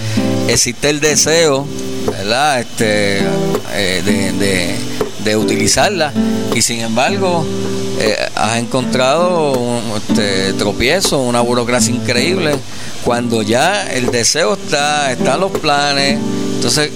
[0.49, 1.66] existe el deseo,
[2.11, 2.61] ¿verdad?
[2.61, 3.21] Este,
[3.73, 4.77] eh, de,
[5.25, 6.12] de, utilizarla
[6.55, 7.45] y sin embargo
[7.99, 12.57] eh, has encontrado un este, tropiezo, una burocracia increíble,
[13.07, 16.19] cuando ya el deseo está, están los planes,
[16.57, 16.90] entonces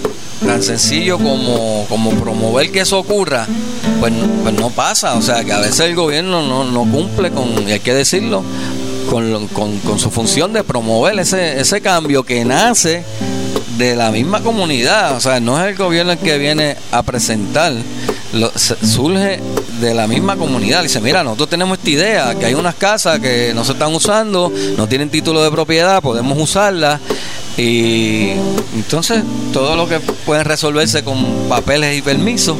[0.44, 1.87] tan sencillo como,
[2.20, 3.46] promover que eso ocurra,
[4.01, 5.14] pues, pues, no pasa.
[5.14, 8.42] O sea, que a veces el gobierno no, cumple con, y hay que decirlo,
[9.09, 13.05] con, su función de promover ese cambio que nace
[13.79, 15.16] de la misma comunidad.
[15.16, 17.73] O sea, no es el gobierno el que viene a presentar,
[18.32, 19.40] lo, surge
[19.80, 20.82] de la misma comunidad.
[20.82, 24.52] Dice, mira, nosotros tenemos esta idea, que hay unas casas que no se están usando,
[24.76, 27.00] no tienen título de propiedad, podemos usarlas.
[27.56, 28.30] Y
[28.74, 32.56] entonces todo lo que puede resolverse con papeles y permisos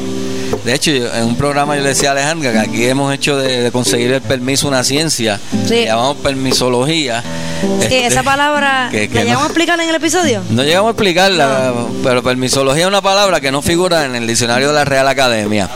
[0.63, 3.71] de hecho, en un programa yo le decía a Alejandra que aquí hemos hecho de,
[3.71, 7.23] conseguir el permiso una ciencia, que llamamos permisología.
[7.61, 10.41] Sí, esa este, palabra, ¿la llegamos a explicarla en el episodio?
[10.49, 14.69] No llegamos a explicarla, pero permisología es una palabra que no figura en el diccionario
[14.69, 15.69] de la Real Academia,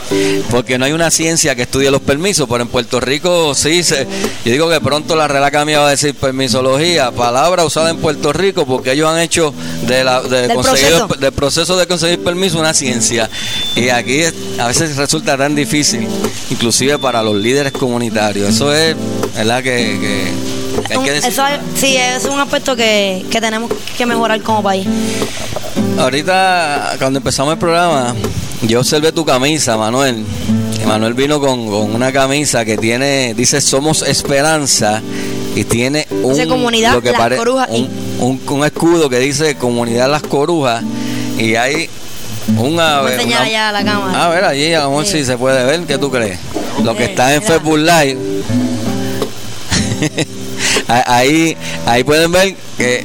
[0.50, 4.06] porque no hay una ciencia que estudie los permisos, pero en Puerto Rico sí se...
[4.44, 8.32] Yo digo que pronto la Real Academia va a decir permisología, palabra usada en Puerto
[8.32, 9.54] Rico, porque ellos han hecho
[9.86, 11.08] de la, de del, proceso.
[11.18, 13.30] del proceso de conseguir permiso una ciencia.
[13.76, 14.22] Y aquí
[14.58, 16.06] a veces resulta tan difícil,
[16.50, 18.48] inclusive para los líderes comunitarios.
[18.48, 18.96] Eso es,
[19.34, 19.62] ¿verdad?
[19.62, 20.32] Que,
[20.90, 21.30] hay que decir.
[21.30, 21.42] Eso,
[21.74, 24.86] sí, es un aspecto que, tenemos que mejorar como país.
[25.98, 28.14] Ahorita, cuando empezamos el programa,
[28.62, 30.24] yo observé tu camisa, Manuel.
[30.86, 35.02] Manuel vino con, una camisa que tiene, dice Somos Esperanza
[35.56, 37.12] y tiene un, comunidad, lo que
[38.20, 40.84] un, un, escudo que dice Comunidad Las Corujas
[41.38, 41.88] y hay
[42.56, 43.24] un ave.
[43.24, 44.24] Una, allá a la cámara.
[44.24, 45.80] A ver, allí a lo si se puede ver.
[45.82, 46.38] ¿Qué tú crees?
[46.82, 48.18] Lo que está en Facebook Live.
[50.88, 51.56] ahí,
[51.86, 53.04] ahí pueden ver que,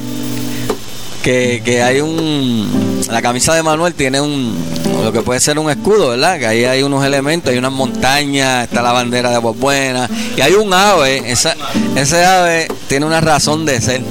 [1.24, 3.02] que, que hay un.
[3.10, 4.56] La camisa de Manuel tiene un.
[5.04, 6.38] Lo que puede ser un escudo, ¿verdad?
[6.38, 10.08] Que ahí hay unos elementos, hay unas montañas, está la bandera de Buena.
[10.38, 11.24] Y hay un ave.
[11.32, 11.56] Esa,
[11.96, 14.02] ese ave tiene una razón de ser.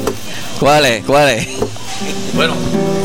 [0.59, 1.05] ¿Cuál es?
[1.05, 1.49] ¿Cuál es?
[2.35, 2.55] Bueno,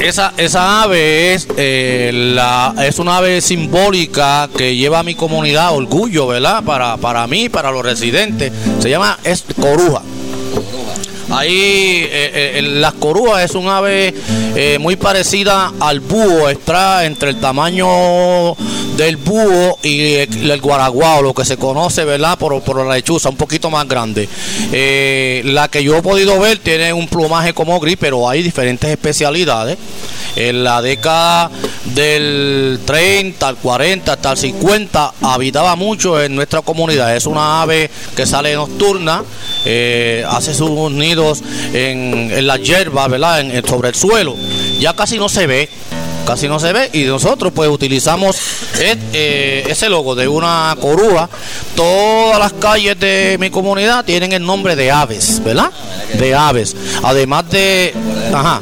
[0.02, 5.74] esa, esa ave es, eh, la, es una ave simbólica que lleva a mi comunidad
[5.74, 6.64] orgullo, ¿verdad?
[6.64, 8.52] Para, para mí, para los residentes.
[8.80, 10.02] Se llama es coruja.
[11.30, 14.14] Ahí eh, eh, las corujas es un ave
[14.80, 18.56] muy parecida al búho, está entre el tamaño
[18.96, 22.38] del búho y el, guaraguao, lo que se conoce, ¿verdad?
[22.38, 24.30] Por, por la lechuza, un poquito más grande.
[25.44, 29.78] la que yo he podido ver tiene un plumaje como gris, pero hay diferentes especialidades.
[30.36, 31.50] En la década
[31.86, 37.16] del 30 al 40 hasta el 50 habitaba mucho en nuestra comunidad.
[37.16, 39.24] Es una ave que sale nocturna,
[39.64, 41.15] eh, hace sus nidos
[41.74, 43.40] en, las hierbas, ¿verdad?
[43.42, 44.36] En, sobre el suelo.
[44.80, 45.70] Ya casi no se ve
[46.26, 46.90] casi no se ve.
[46.94, 48.36] Y nosotros pues utilizamos
[48.80, 51.30] e- eh, ese logo de una corúa.
[51.76, 55.72] Todas las calles de mi comunidad tienen el nombre de aves, ¿verdad?
[56.18, 56.76] De aves.
[57.04, 57.94] Además de...
[58.34, 58.62] Ajá.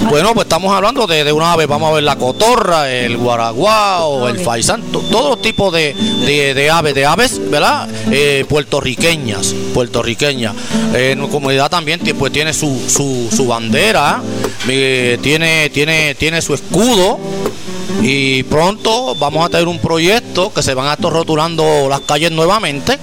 [0.00, 4.28] Bueno, pues estamos hablando de, de una ave, vamos a ver la cotorra, el guaraguao,
[4.28, 5.94] el faisán, to- todos los tipos de,
[6.26, 7.88] de- de aves, de aves, ¿verdad?
[8.10, 10.54] Eh, puertorriqueñas, puertorriqueñas.
[10.94, 14.20] Eh, en comunidad también pues, tiene su, su, su bandera,
[14.68, 17.18] eh, tiene, tiene, tiene su escudo.
[18.02, 22.30] Y pronto vamos a tener un proyecto que se van a estar rotulando las calles
[22.32, 22.98] nuevamente,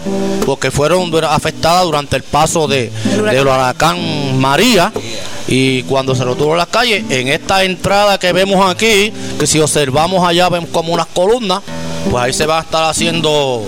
[0.46, 2.92] porque fueron afectadas durante el paso de,
[3.32, 4.92] del huracán María.
[5.54, 10.26] Y cuando se rotuló las calles, en esta entrada que vemos aquí, que si observamos
[10.26, 11.62] allá vemos como unas columnas,
[12.10, 13.62] pues ahí se va a estar haciendo,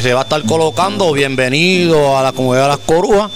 [0.00, 3.30] se va a estar colocando bienvenido a la comunidad de las Corujas.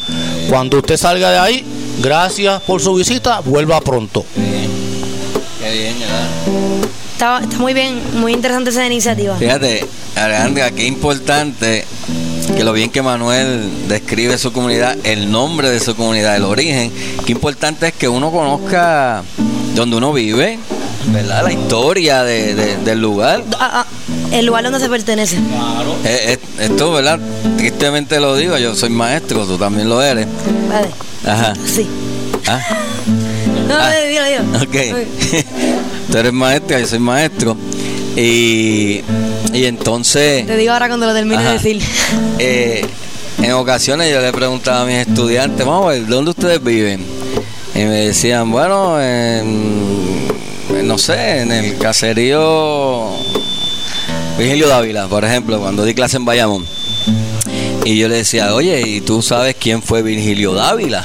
[0.48, 1.64] Cuando usted salga de ahí,
[2.00, 4.24] gracias por su visita, vuelva pronto.
[5.60, 6.28] Qué bien, ¿verdad?
[7.12, 9.36] Está, está muy bien, muy interesante esa iniciativa.
[9.36, 11.84] Fíjate, Alejandra, qué importante
[12.56, 16.92] que lo bien que Manuel describe su comunidad, el nombre de su comunidad, el origen,
[17.24, 19.22] qué importante es que uno conozca
[19.74, 20.58] donde uno vive,
[21.06, 21.44] ¿verdad?
[21.44, 23.42] La historia de- de- del lugar.
[23.58, 23.86] Ah, ah,
[24.32, 25.36] el lugar donde se pertenece.
[25.36, 25.40] Eh,
[26.34, 27.18] eh, esto, ¿verdad?
[27.56, 30.26] Tristemente lo digo, yo soy maestro, tú también lo eres.
[30.68, 30.88] Vale.
[31.26, 31.54] Ajá.
[31.66, 31.86] Sí.
[32.46, 32.60] Ah,
[33.68, 33.92] No, Ah.
[34.08, 34.64] dilo, dilo.
[34.64, 35.06] ok.
[36.10, 37.56] tú eres maestra, yo soy maestro.
[38.16, 39.00] Y,
[39.52, 40.46] y entonces...
[40.46, 41.82] Te digo ahora cuando lo termine de decir.
[42.38, 42.84] Eh,
[43.42, 47.04] en ocasiones yo le preguntaba a mis estudiantes, vamos a ver, ¿dónde ustedes viven?
[47.74, 50.28] Y me decían, bueno, en,
[50.84, 53.08] no sé, en el caserío
[54.38, 56.66] Virgilio Dávila, por ejemplo, cuando di clase en Bayamón.
[57.84, 61.04] Y yo le decía, oye, ¿y tú sabes quién fue Virgilio Dávila?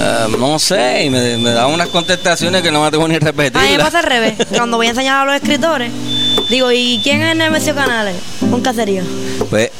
[0.00, 3.16] "Ah, no sé, y me, me daban unas contestaciones que no me atrevo ni a
[3.16, 3.78] A mí me repetirlas.
[3.86, 4.34] pasa al revés.
[4.56, 5.90] Cuando voy a enseñar a los escritores,
[6.48, 8.16] digo, ¿y quién es Nemesio Canales?
[8.40, 9.02] Un caserío.
[9.50, 9.70] Pues,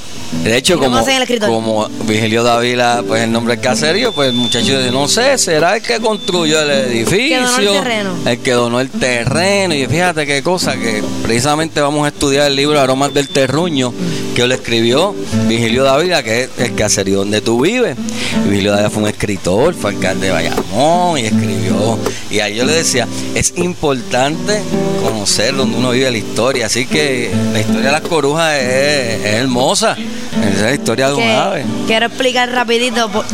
[0.43, 1.05] de hecho, ¿Y cómo
[1.41, 5.39] como, el Virgilio Dávila, pues el nombre del caserío, pues el muchacho dice, no sé,
[5.39, 8.17] será el que construyó el edificio, Que donó el terreno.
[8.27, 9.75] el que donó el terreno.
[9.75, 13.93] Y fíjate qué cosa, que precisamente vamos a estudiar el libro Aromas del Terruño,
[14.37, 15.15] que lo escribió
[15.49, 17.97] Virgilio Dávila, que es el caserío donde tú vives.
[18.45, 21.99] Y Virgilio Dávila fue un escritor, fue alcalde de Bayamón y escribió.
[22.31, 24.61] Y ahí yo le decía, es importante
[25.03, 26.67] conocer donde uno vive la historia.
[26.67, 29.97] Así que la historia de las corujas es, es hermosa.
[30.39, 31.65] Esa es la historia de un ave.
[31.87, 33.25] quiero explicar rapidito por,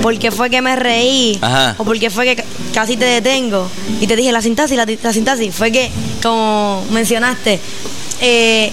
[0.00, 1.74] por qué fue que me reí Ajá.
[1.76, 3.68] o por qué fue que ca- casi te detengo
[4.00, 5.90] y te dije la sintaxis, la, la sintaxis fue que
[6.22, 7.58] como mencionaste
[8.22, 8.72] eh,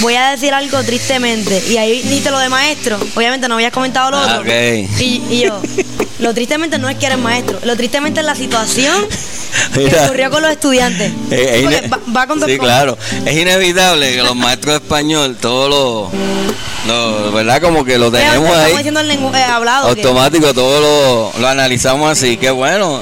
[0.00, 4.10] voy a decir algo tristemente y ahí dijiste lo de maestro obviamente no habías comentado
[4.10, 5.60] lo Ah, otro y, y yo
[6.18, 8.94] lo tristemente no es que eres maestro lo tristemente es la situación
[9.74, 12.96] que ocurrió con los estudiantes Eh, es Porque ine- va, va con sí, claro.
[13.24, 16.12] Es inevitable que los maestros de español, todos
[16.86, 17.60] los, ¿verdad?
[17.60, 20.80] Como que lo Pero tenemos estamos ahí diciendo el eh, hablado que- automático, todo
[21.34, 22.36] lo, lo analizamos así.
[22.36, 23.00] Qué bueno.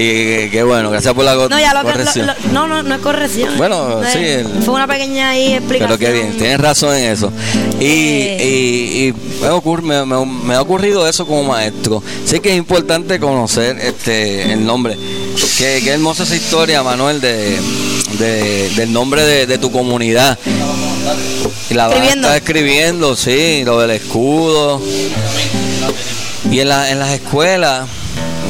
[0.00, 0.90] Y qué bueno.
[0.90, 1.92] Gracias por la No, ya lo que.
[1.92, 2.26] corrección.
[2.26, 3.56] lo- lo- no, no, no es corrección.
[3.56, 5.98] Bueno, No es- sí, el- fue una pequeña ahí explicación.
[5.98, 7.32] Pero qué bien, tienes razón en eso.
[7.80, 8.36] Y, Eh.
[8.44, 12.02] y, y me, ocurre- me- me- me ha ocurrido eso como maestro.
[12.24, 14.96] Sí que es importante conocer este el nombre.
[15.56, 17.58] Qué, qué hermosa esa historia, Manuel, de,
[18.18, 20.38] de- del nombre de, de tu comunidad.
[21.70, 22.28] Y la Escribiendo.
[22.28, 24.80] estar escribiendo, sí, lo del escudo.
[26.50, 27.88] Y en, la- en las escuelas,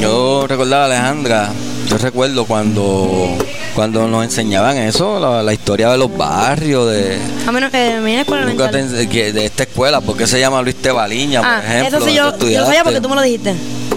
[0.00, 1.50] yo recordaba Alejandra,
[1.88, 3.36] yo recuerdo cuando
[3.74, 8.06] cuando nos enseñaban eso, la, la historia de los barrios, de, A menos que me
[8.06, 11.60] viene escuela nunca te que- de esta escuela, ¿por qué se llama Luis Tebaliña, Ah,
[11.62, 11.98] por ejemplo?
[11.98, 13.54] eso sí, yo, yo lo sabía porque tú me lo dijiste.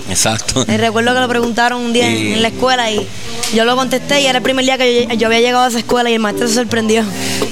[0.10, 0.66] Exacto.
[0.68, 3.08] Eh, recuerdo que lo preguntaron un día en- Y- en la escuela y
[3.56, 5.80] yo lo contesté y era el primer día que yo, yo había llegado a esa
[5.80, 7.04] escuela y el maestro se sorprendió.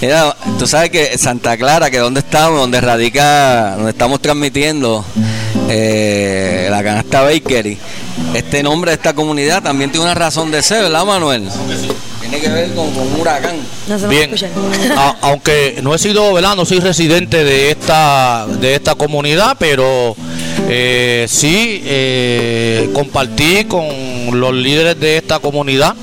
[0.02, 5.04] Mira, tú sabes que Santa Clara, que donde estamos, donde radica, donde estamos transmitiendo
[5.70, 7.78] eh, la canasta Bakery,
[8.34, 11.48] este nombre de esta comunidad también tiene una razón de ser, ¿verdad, Manuel?
[12.20, 13.56] Tiene que ver con, con un huracán.
[13.88, 14.36] No se me Bien,
[14.98, 16.56] a- aunque no he sido, ¿verdad?
[16.56, 20.16] No soy residente de esta, de esta comunidad, pero
[20.68, 23.86] eh, sí eh, compartí con
[24.40, 25.96] los líderes de esta comunidad.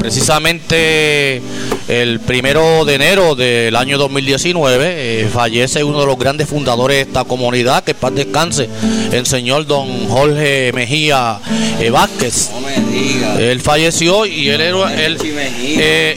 [0.00, 1.42] Precisamente
[1.88, 7.02] el primero de enero del año 2019 eh, fallece uno de los grandes fundadores de
[7.02, 8.68] esta comunidad, que paz descanse,
[9.12, 11.38] el señor don Jorge Mejía
[11.80, 12.50] eh, Vázquez.
[12.52, 13.38] No me digas.
[13.38, 15.16] Él falleció y él era él,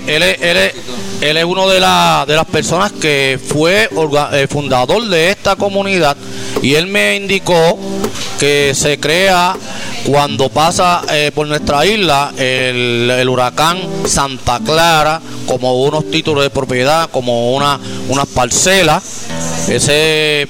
[0.07, 0.73] él, él es-
[1.21, 3.89] él es uno de, de las personas que fue
[4.33, 6.17] eh, fundador de esta comunidad
[6.61, 7.77] y él me indicó
[8.39, 9.55] que se crea
[10.05, 16.49] cuando pasa eh, por nuestra isla el, el huracán Santa Clara, como unos títulos de
[16.49, 17.79] propiedad, como una,
[18.09, 19.03] unas parcelas,
[19.69, 20.47] ese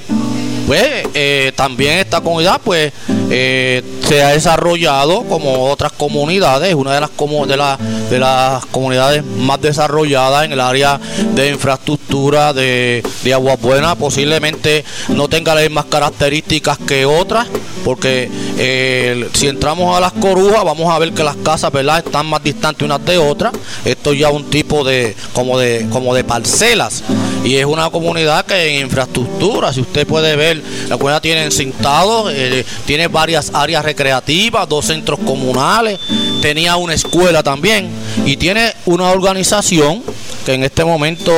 [0.67, 2.93] pues eh, también esta comunidad pues
[3.33, 7.77] eh, se ha desarrollado como otras comunidades, una de las como de, la,
[8.09, 10.99] de las comunidades más desarrolladas en el área
[11.33, 17.47] de infraestructura de, de agua buena, posiblemente no tenga las mismas características que otras,
[17.85, 22.03] porque eh, si entramos a las corujas vamos a ver que las casas ¿verdad?
[22.05, 23.53] están más distantes unas de otras,
[23.85, 27.01] esto ya un tipo de como de como de parcelas
[27.43, 32.31] y es una comunidad que en infraestructura, si usted puede ver, la comunidad tiene encintados,
[32.35, 35.99] eh, tiene varias áreas recreativas, dos centros comunales,
[36.41, 37.89] tenía una escuela también
[38.25, 40.03] y tiene una organización
[40.45, 41.31] que en este momento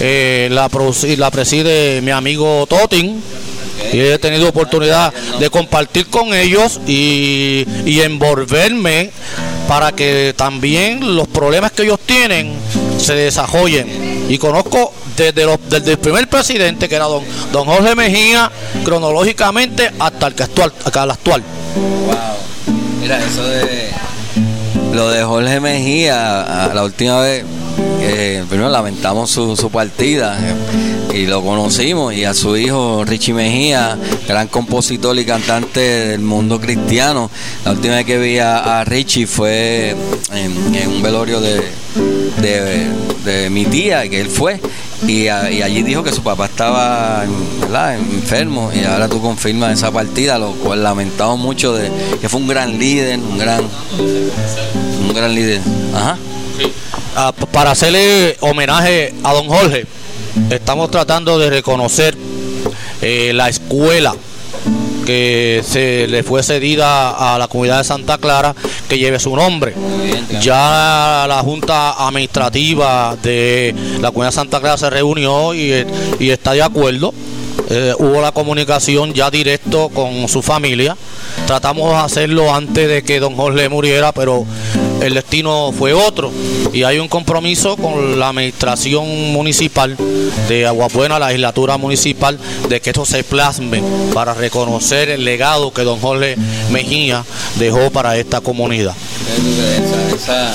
[0.00, 0.70] eh, la,
[1.16, 3.22] la preside mi amigo Totin.
[3.92, 9.10] Y he tenido oportunidad de compartir con ellos y, y envolverme
[9.68, 12.54] para que también los problemas que ellos tienen
[12.98, 14.26] se desarrollen.
[14.30, 18.50] Y conozco desde, el primer presidente, que era don, don Jorge Mejía,
[18.84, 21.42] cronológicamente hasta el, actual, hasta el actual.
[22.06, 22.16] Wow.
[23.00, 23.90] Mira, eso de
[24.96, 27.44] lo de Jorge Mejía, la última vez,
[28.00, 33.34] eh, primero lamentamos su, su partida eh, y lo conocimos, y a su hijo Richie
[33.34, 37.30] Mejía, gran compositor y cantante del mundo cristiano.
[37.64, 39.94] La última vez que vi a, Richie fue
[40.32, 41.60] en, en un velorio de,
[42.40, 42.88] de,
[43.24, 44.60] de mi tía, que él fue,
[45.06, 47.24] y, allí dijo que su papá estaba
[47.94, 51.90] enfermo y ahora tú confirmas esa partida, lo cual lamentamos mucho de
[52.20, 53.62] que fue un gran líder, un gran
[55.08, 55.60] un gran líder.
[55.94, 56.18] Ajá.
[57.14, 59.86] Ah, para hacerle homenaje a don Jorge,
[60.50, 62.16] estamos tratando de reconocer
[63.02, 64.14] eh, la escuela
[65.06, 68.54] que se le fue cedida a la comunidad de Santa Clara
[68.88, 69.72] que lleve su nombre.
[70.42, 75.72] Ya la Junta Administrativa de la comunidad de Santa Clara se reunió y,
[76.18, 77.14] y está de acuerdo.
[77.68, 80.96] Eh, hubo la comunicación ya directo con su familia.
[81.46, 84.46] Tratamos de hacerlo antes de que don Jorge muriera, pero
[85.00, 86.32] el destino fue otro.
[86.72, 89.96] Y hay un compromiso con la administración municipal
[90.48, 92.38] de Aguabuena, la legislatura municipal,
[92.68, 93.82] de que esto se plasme
[94.14, 96.36] para reconocer el legado que don Jorge
[96.70, 97.24] Mejía
[97.58, 98.94] dejó para esta comunidad.
[100.14, 100.52] Esa,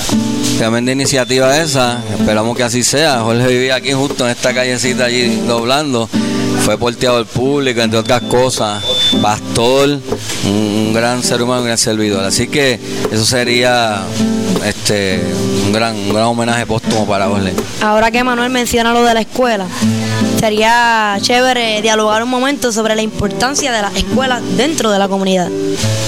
[0.58, 3.20] tremenda iniciativa esa, esperamos que así sea.
[3.20, 6.08] Jorge vivía aquí justo en esta callecita allí doblando.
[6.64, 8.82] Fue porteador público, entre otras cosas,
[9.20, 9.98] pastor,
[10.44, 12.24] un, un gran ser humano, un gran servidor.
[12.24, 12.78] Así que
[13.10, 14.02] eso sería
[14.64, 15.20] este
[15.66, 17.52] un gran, un gran homenaje póstumo para Jorge.
[17.80, 19.66] Ahora que Manuel menciona lo de la escuela,
[20.38, 25.48] sería chévere dialogar un momento sobre la importancia de las escuelas dentro de la comunidad.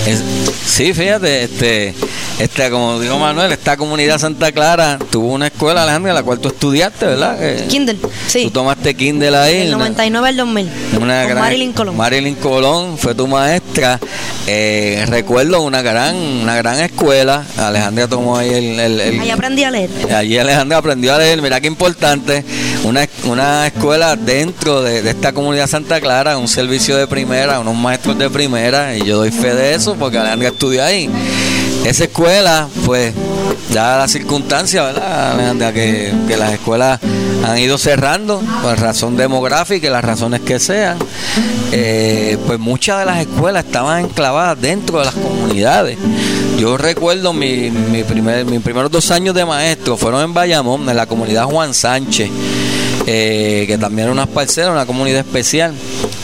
[0.06, 0.22] Es-
[0.66, 1.94] sí, fíjate, este,
[2.38, 6.38] este, como dijo Manuel, esta comunidad Santa Clara tuvo una escuela, Alejandra, en la cual
[6.40, 7.38] tú estudiaste, ¿verdad?
[7.38, 8.44] Que Kindle, sí.
[8.44, 9.58] Tú tomaste Kindle ahí.
[9.58, 10.70] Del una- 99 al 2000.
[11.00, 11.96] Una con gran- Marilyn Colón.
[11.96, 13.98] Marilyn Colón fue tu maestra.
[14.46, 17.44] Eh, recuerdo una gran, una gran escuela.
[17.56, 19.90] Alejandra tomó ahí el, el- el- Ahí aprendí a leer.
[20.14, 22.44] Allí Alejandra aprendió a leer, mira qué importante,
[22.84, 27.74] una, una escuela dentro de, de esta comunidad Santa Clara, un servicio de primera, unos
[27.76, 31.08] maestros de primera, y yo doy fe de eso porque Alejandra estudió ahí.
[31.84, 33.12] Esa escuela, pues,
[33.70, 35.72] ya la circunstancia, ¿verdad?
[35.72, 36.98] Que, que las escuelas
[37.44, 40.96] han ido cerrando por razón demográfica y las razones que sean.
[41.72, 45.98] Eh, pues muchas de las escuelas estaban enclavadas dentro de las comunidades.
[46.58, 47.70] Yo recuerdo mi
[48.08, 52.30] primer, mis primeros dos años de maestro fueron en Bayamón, en la comunidad Juan Sánchez,
[53.06, 55.74] eh, que también era una parcela, una comunidad especial.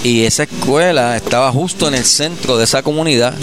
[0.02, 3.34] Y esa escuela estaba justo en el centro de esa comunidad.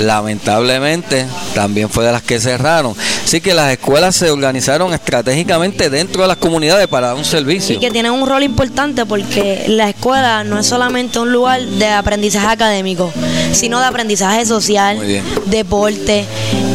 [0.00, 2.94] Lamentablemente también fue de las que cerraron.
[3.24, 7.76] Así que las escuelas se organizaron estratégicamente dentro de las comunidades para dar un servicio.
[7.76, 11.86] Y que tienen un rol importante porque la escuela no es solamente un lugar de
[11.86, 13.12] aprendizaje académico,
[13.52, 14.98] sino de aprendizaje social,
[15.46, 16.24] deporte,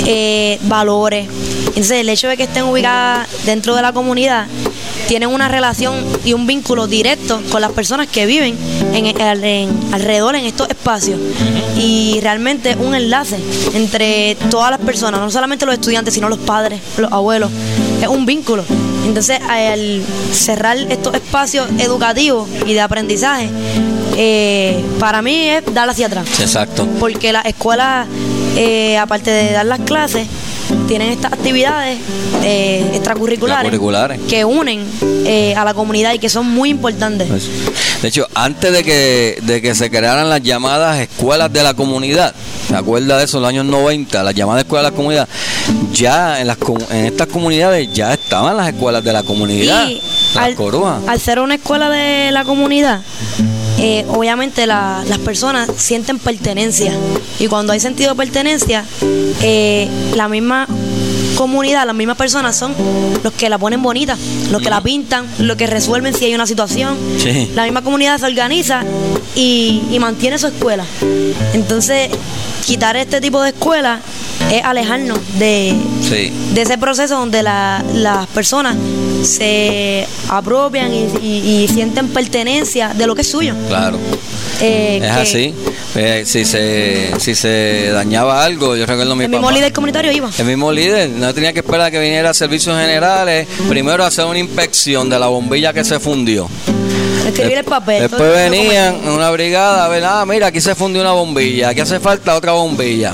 [0.05, 1.27] eh, valores.
[1.67, 4.47] Entonces, el hecho de que estén ubicadas dentro de la comunidad
[5.07, 5.95] tienen una relación
[6.25, 8.55] y un vínculo directo con las personas que viven
[8.93, 11.19] en, en- en- alrededor en estos espacios.
[11.77, 13.37] Y realmente un enlace
[13.73, 17.51] entre todas las personas, no solamente los estudiantes, sino los padres, los abuelos.
[18.01, 18.63] Es un vínculo.
[19.05, 20.03] Entonces, al
[20.33, 23.49] cerrar estos espacios educativos y de aprendizaje,
[24.17, 26.87] eh, para mí es dar hacia atrás Exacto.
[26.99, 28.07] porque las escuelas,
[28.55, 30.27] eh, aparte de dar las clases,
[30.87, 31.99] tienen estas actividades
[32.43, 34.19] eh, extracurriculares, Extracurriculares.
[34.29, 34.85] que unen
[35.25, 37.27] eh, a la comunidad y que son muy importantes.
[38.01, 42.33] De hecho, antes de que, de que se crearan las llamadas escuelas de la comunidad,
[42.67, 43.37] ¿se acuerda de eso?
[43.37, 45.27] En los años 90, las llamadas escuelas de la comunidad,
[45.91, 46.57] ya en, las,
[46.91, 50.01] en estas comunidades ya estaban las escuelas de la comunidad, Y
[50.35, 53.01] las al, al ser una escuela de la comunidad,
[53.77, 56.93] eh, obviamente la- las personas sienten pertenencia.
[57.39, 58.83] Y cuando hay sentido de pertenencia,
[59.41, 60.67] eh, la misma
[61.35, 62.73] comunidad, las mismas personas son
[63.23, 64.17] los que la ponen bonita,
[64.51, 66.95] los que la pintan, los que resuelven si hay una situación.
[67.21, 67.51] Sí.
[67.55, 68.83] La misma comunidad se organiza
[69.35, 70.83] y, y mantiene su escuela.
[71.53, 72.09] Entonces,
[72.65, 73.99] quitar este tipo de escuelas
[74.51, 76.31] es alejarnos de, Sí.
[76.53, 78.75] de ese proceso donde la- las personas
[79.27, 83.53] se apropian y, y- y sienten pertenencia de lo que es suyo.
[83.67, 83.97] Claro,
[84.59, 85.53] Eh, es que así.
[85.95, 90.29] Eh, si, se, si se dañaba algo, yo recuerdo mi El mismo líder comunitario iba.
[90.37, 94.25] El mismo líder, no tenía que esperar a que viniera a servicios generales, primero hacer
[94.25, 96.49] una inspección de la bombilla que se fundió.
[97.27, 98.01] Escribir el papel.
[98.03, 99.15] Después venían documento.
[99.15, 102.53] una brigada a ver, ah, mira, aquí se fundió una bombilla, aquí hace falta otra
[102.53, 103.13] bombilla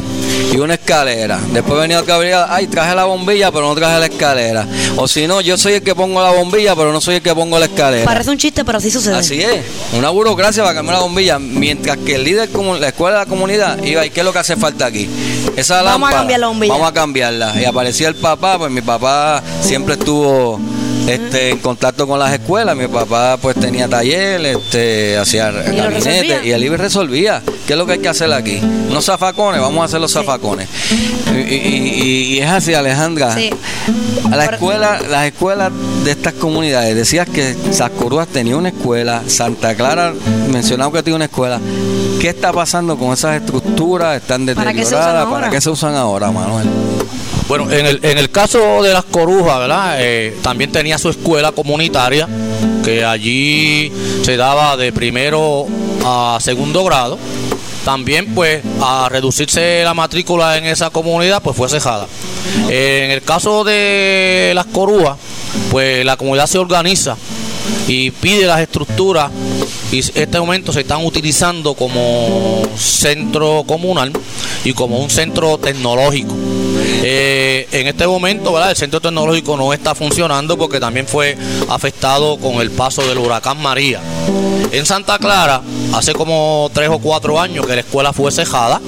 [0.52, 1.40] y una escalera.
[1.52, 4.68] Después venía otra brigada, ay, traje la bombilla, pero no traje la escalera.
[4.96, 7.34] O si no, yo soy el que pongo la bombilla, pero no soy el que
[7.34, 8.06] pongo la escalera.
[8.06, 9.16] Parece un chiste, pero así sucede.
[9.16, 9.64] Así es,
[9.94, 13.30] una burocracia para cambiar la bombilla, mientras que el líder, como la escuela de la
[13.30, 15.10] comunidad, iba, ¿y qué es lo que hace falta aquí?
[15.56, 16.74] Esa Vamos a cambiar la bombilla.
[16.74, 17.62] Vamos a cambiarla.
[17.62, 20.60] Y aparecía el papá, pues mi papá siempre estuvo
[21.08, 26.52] este, en contacto con las escuelas, mi papá pues tenía taller, este, hacía gabinete y
[26.52, 27.42] el IBE resolvía.
[27.68, 28.60] ¿Qué es lo que hay que hacer aquí?
[28.90, 30.68] Unos zafacones, vamos a hacer los zafacones.
[31.32, 33.34] Y, y- y- y es así, Alejandra.
[33.36, 33.50] Sí.
[34.32, 35.72] A la escuela, las escuelas
[36.04, 40.14] de estas comunidades, decías que Sascorúas tenía una escuela, Santa Clara
[40.52, 41.60] mencionaba que tiene una escuela.
[42.22, 44.18] ¿Qué está pasando con esas estructuras?
[44.22, 45.26] ¿Están ¿Para qué se usan deterioradas?
[45.26, 45.40] ahora?
[45.42, 46.68] ¿Para qué se usan ahora, Manuel?
[47.48, 49.98] Bueno, en el, en el caso de las corujas, ¿verdad?
[50.00, 52.28] Eh, también tenía su escuela comunitaria,
[52.84, 53.92] que allí
[54.24, 55.68] se daba de primero
[56.06, 57.20] a segundo grado.
[57.84, 62.08] También, pues, a reducirse la matrícula en esa comunidad, pues fue cejada.
[62.70, 65.18] En el caso de las corujas,
[65.70, 67.18] pues la comunidad se organiza
[67.88, 69.32] y pide las estructuras
[69.92, 74.12] y este momento se están utilizando como centro comunal
[74.64, 76.34] y como un centro tecnológico.
[77.04, 78.54] Eh, en este momento.
[78.64, 81.38] El centro tecnológico no está funcionando porque también fue
[81.70, 84.00] afectado con el paso del huracán María.
[84.72, 85.62] En Santa Clara,
[85.94, 88.82] hace como tres o cuatro años que la escuela fue cejada,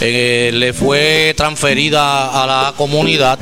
[0.00, 3.38] eh, le fue transferida a la comunidad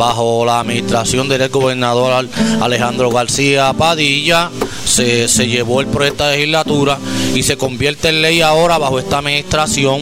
[0.00, 2.30] bajo la administración del gobernador Al-
[2.62, 4.50] Alejandro García Padilla.
[4.86, 6.98] Se, se llevó el proyecto de legislatura
[7.34, 10.00] y se convierte en ley ahora bajo esta administración.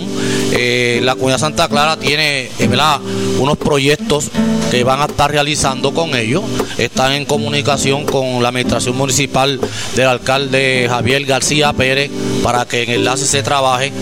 [0.53, 3.01] Eh, la comunidad Santa Clara tiene eh, ¿verdad?
[3.39, 4.31] unos proyectos
[4.71, 6.43] que van a estar realizando con ellos.
[6.79, 9.61] Están en comunicación con la administración municipal
[9.97, 12.11] del alcalde Javier García Pérez
[12.43, 13.93] para que en enlace se trabaje.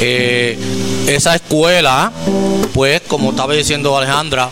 [0.00, 0.58] Eh,
[1.06, 2.10] esa escuela,
[2.72, 4.48] pues como estaba diciendo Alejandra,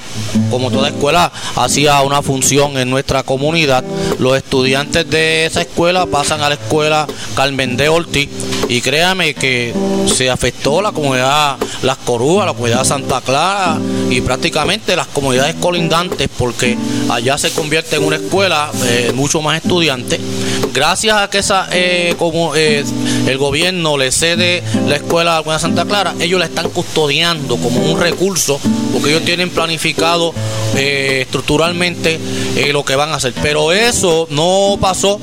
[0.51, 3.85] como toda escuela hacía una función en nuestra comunidad,
[4.19, 8.29] los estudiantes de esa escuela pasan a la escuela Carmen de Ortiz
[8.69, 9.75] y créame que
[10.07, 13.79] se afectó la comunidad Las Corujas, la comunidad Santa Clara
[14.09, 16.77] y prácticamente las comunidades colindantes porque
[17.09, 18.71] allá se convierte en una escuela
[19.15, 20.21] mucho más estudiantes.
[20.73, 22.85] Gracias a que esa, eh, como, eh,
[23.27, 27.81] el gobierno le cede la escuela a la Santa Clara, ellos la están custodiando como
[27.81, 28.61] un recurso
[28.93, 30.35] porque ellos tienen planificado
[30.77, 32.19] eh, estructuralmente
[32.57, 33.35] eh, lo que van a hacer.
[33.43, 35.21] Pero eso no pasó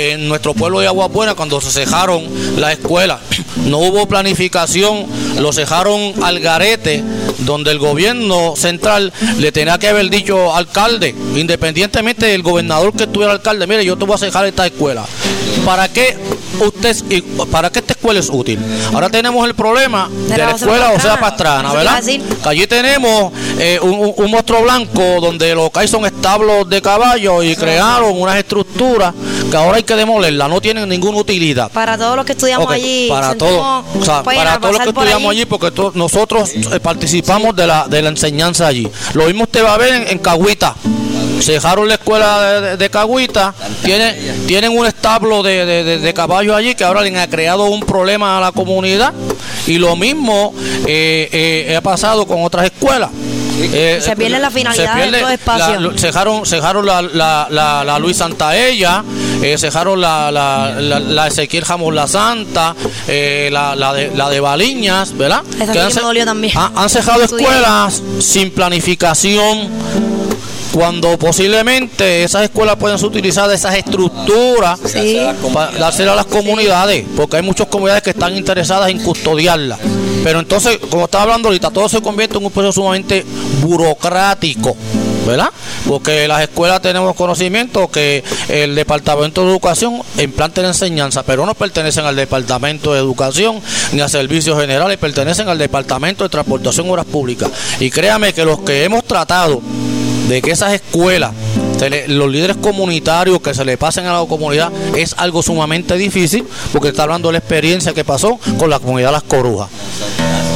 [0.00, 2.24] en nuestro pueblo de Agua Buena cuando se cejaron
[2.58, 3.18] la escuela.
[3.66, 5.04] No hubo planificación,
[5.38, 7.04] lo cejaron al garete,
[7.40, 13.32] donde el gobierno central le tenía que haber dicho alcalde, independientemente del gobernador que estuviera
[13.32, 15.04] alcalde, mire, yo te voy a cejar esta escuela.
[15.66, 16.16] ¿Para qué
[16.60, 16.96] usted
[17.50, 18.58] para qué esta escuela es útil?
[18.94, 21.72] Ahora tenemos el problema de, la la escuela José Pastrana.
[21.74, 21.98] ¿verdad?
[22.42, 26.68] Que allí tenemos eh, un, un- un monstruo blanco donde lo que hay son establos
[26.68, 29.12] de caballo y crearon unas estructuras
[29.50, 31.70] que ahora hay que demolerlas, no tienen ninguna utilidad.
[31.72, 35.30] Para todos los que estudiamos allí, para todos, o sea, para todos los que estudiamos
[35.32, 38.88] allí, porque to- nosotros eh, participamos de la de la enseñanza allí.
[39.14, 40.74] Lo mismo usted va a ver en, en Cagüita.
[41.40, 46.14] Se dejaron la escuela de, de- Cagüita, tienen, tienen un establo de, de, de- de
[46.14, 49.12] caballos allí que ahora le ha creado un problema a la comunidad.
[49.66, 50.52] Y lo mismo
[50.86, 53.10] eh, eh, ha pasado con otras escuelas.
[53.72, 55.80] Eh, Se pierde la finalidad de estos espacios.
[55.82, 59.04] la- cejaron cejaron la, la, la, la Luis Santaella,
[59.42, 62.74] eh, cejaron la, la, la, la Ezequiel Jamón La Santa,
[63.08, 65.42] eh, la, la, de, la de Baliñas, ¿verdad?
[65.60, 66.56] Esa sí han que me dolió también.
[66.56, 69.68] Han, han cejado escuelas sin planificación.
[70.72, 75.18] Cuando posiblemente esas escuelas pueden ser utilizadas, esas estructuras, Sí.
[75.52, 79.76] para dársela a las comunidades, porque hay muchas comunidades que están interesadas en custodiarla.
[80.22, 83.24] Pero entonces, como estaba hablando ahorita, todo se convierte en un proceso sumamente
[83.62, 84.76] burocrático,
[85.26, 85.50] ¿verdad?
[85.86, 91.54] Porque las escuelas tenemos conocimiento que el Departamento de Educación implanta la enseñanza, pero no
[91.54, 93.60] pertenecen al Departamento de Educación
[93.92, 97.50] ni a Servicios Generales, pertenecen al Departamento de Transportación y Obras Públicas.
[97.78, 99.62] Y créame que los que hemos tratado
[100.28, 101.32] de que esas escuelas,
[102.08, 106.88] los líderes comunitarios que se le pasen a la comunidad es algo sumamente difícil porque
[106.88, 109.68] está hablando de la experiencia que pasó con la comunidad Las Corujas.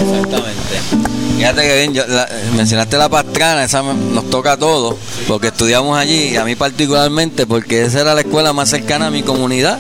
[0.03, 0.55] Exactamente.
[1.37, 2.05] Fíjate que bien,
[2.57, 4.95] mencionaste la pastrana, esa nos toca a todos,
[5.27, 9.11] porque estudiamos allí, y a mí particularmente, porque esa era la escuela más cercana a
[9.11, 9.79] mi comunidad,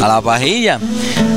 [0.00, 0.80] a la pajilla.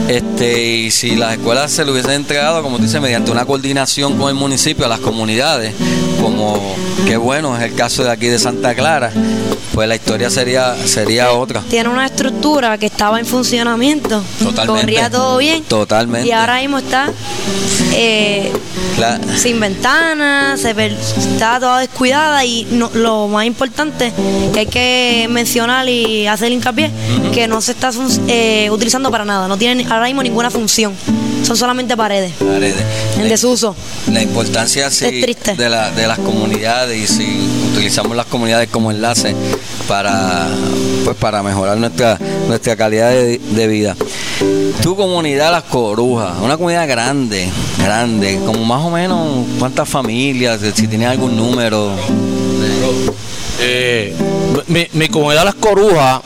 [0.07, 4.29] Este, y si las escuelas se le hubiesen entregado, como dice, mediante una coordinación con
[4.29, 5.73] el municipio a las comunidades,
[6.21, 9.11] como qué bueno es el caso de aquí de Santa Clara,
[9.73, 11.61] pues la historia sería sería otra.
[11.69, 14.21] Tiene una estructura que estaba en funcionamiento.
[14.39, 14.81] Totalmente.
[14.81, 15.63] Corría todo bien.
[15.63, 16.27] Totalmente.
[16.27, 17.09] Y ahora mismo está
[17.93, 18.51] eh,
[19.37, 24.11] sin ventanas, se per- está toda descuidada y no- lo más importante
[24.53, 26.91] que hay que mencionar y hacer hincapié
[27.33, 27.91] que no se está
[28.27, 30.93] eh, utilizando para nada, no tiene ahora mismo ninguna función,
[31.43, 32.75] son solamente paredes paredes.
[33.17, 33.75] en desuso.
[34.11, 35.55] La importancia sí, Es triste.
[35.55, 39.33] de, la, de las comunidades y si utilizamos las comunidades como enlace
[39.87, 40.49] para
[41.05, 43.95] pues para mejorar nuestra nuestra calidad de, vida.
[44.81, 47.47] Tu comunidad Las Corujas, una comunidad grande,
[47.77, 51.91] grande, como más o menos cuántas familias, si tienes algún número.
[53.61, 54.13] Eh,
[54.67, 56.19] mi, mi comunidad Las Corujas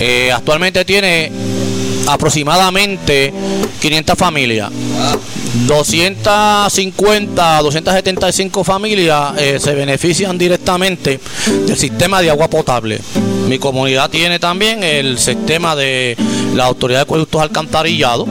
[0.00, 1.30] eh, actualmente tiene
[2.06, 3.34] aproximadamente
[3.80, 4.70] 500 familias.
[5.66, 11.18] 250, 275 familias eh, se benefician directamente
[11.66, 13.00] del sistema de agua potable.
[13.48, 16.16] Mi comunidad tiene también el sistema de
[16.54, 18.28] la Autoridad de Acueductos Alcantarillados.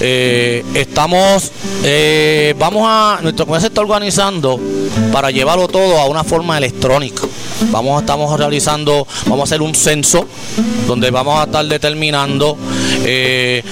[0.00, 1.52] Eh, estamos,
[1.82, 4.60] eh, vamos a, nuestra comunidad se está organizando
[5.12, 7.22] para llevarlo todo a una forma electrónica.
[7.70, 10.26] Vamos, estamos realizando, vamos a hacer un censo
[10.86, 12.56] donde vamos a estar determinando
[13.04, 13.62] eh,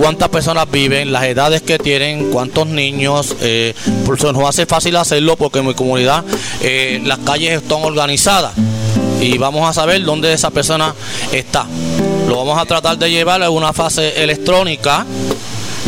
[0.00, 3.36] cuántas personas viven, las edades que tienen, cuántos niños.
[3.42, 3.74] Eh,
[4.06, 6.24] por eso nos hace fácil hacerlo porque en mi comunidad
[6.62, 8.54] eh, las calles están organizadas
[9.20, 10.94] y vamos a saber dónde esa persona
[11.32, 11.66] está.
[12.26, 15.04] Lo vamos a tratar de llevar a una fase electrónica.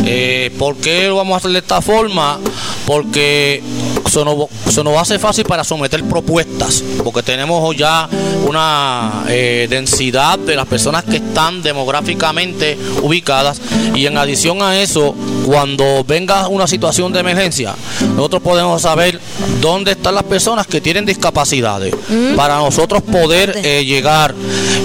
[0.05, 2.39] Eh, ¿Por qué lo vamos a hacer de esta forma?
[2.85, 3.63] Porque
[4.09, 8.07] se nos, se nos hace fácil para someter propuestas, porque tenemos ya
[8.47, 13.61] una eh, densidad de las personas que están demográficamente ubicadas
[13.95, 17.75] y en adición a eso, cuando venga una situación de emergencia,
[18.15, 19.19] nosotros podemos saber
[19.61, 21.95] dónde están las personas que tienen discapacidades
[22.35, 24.33] para nosotros poder eh, llegar.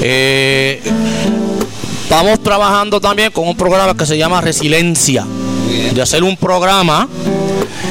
[0.03, 0.81] eh,
[2.03, 5.27] Estamos trabajando también con un programa que se llama Resiliencia.
[5.93, 7.07] De hacer un programa,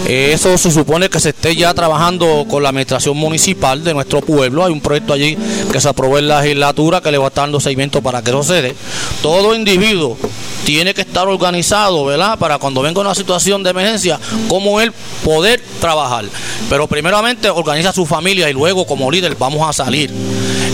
[0.05, 4.63] eso se supone que se esté ya trabajando con la administración municipal de nuestro pueblo.
[4.63, 5.37] Hay un proyecto allí
[5.71, 8.31] que se aprobó en la legislatura que le va a estar dando seguimiento para que
[8.31, 8.75] dé.
[9.21, 10.17] Todo individuo
[10.65, 12.37] tiene que estar organizado, ¿verdad?
[12.37, 14.91] Para cuando venga una situación de emergencia, cómo él
[15.23, 16.25] poder trabajar.
[16.69, 20.11] Pero primeramente organiza su familia y luego como líder vamos a salir.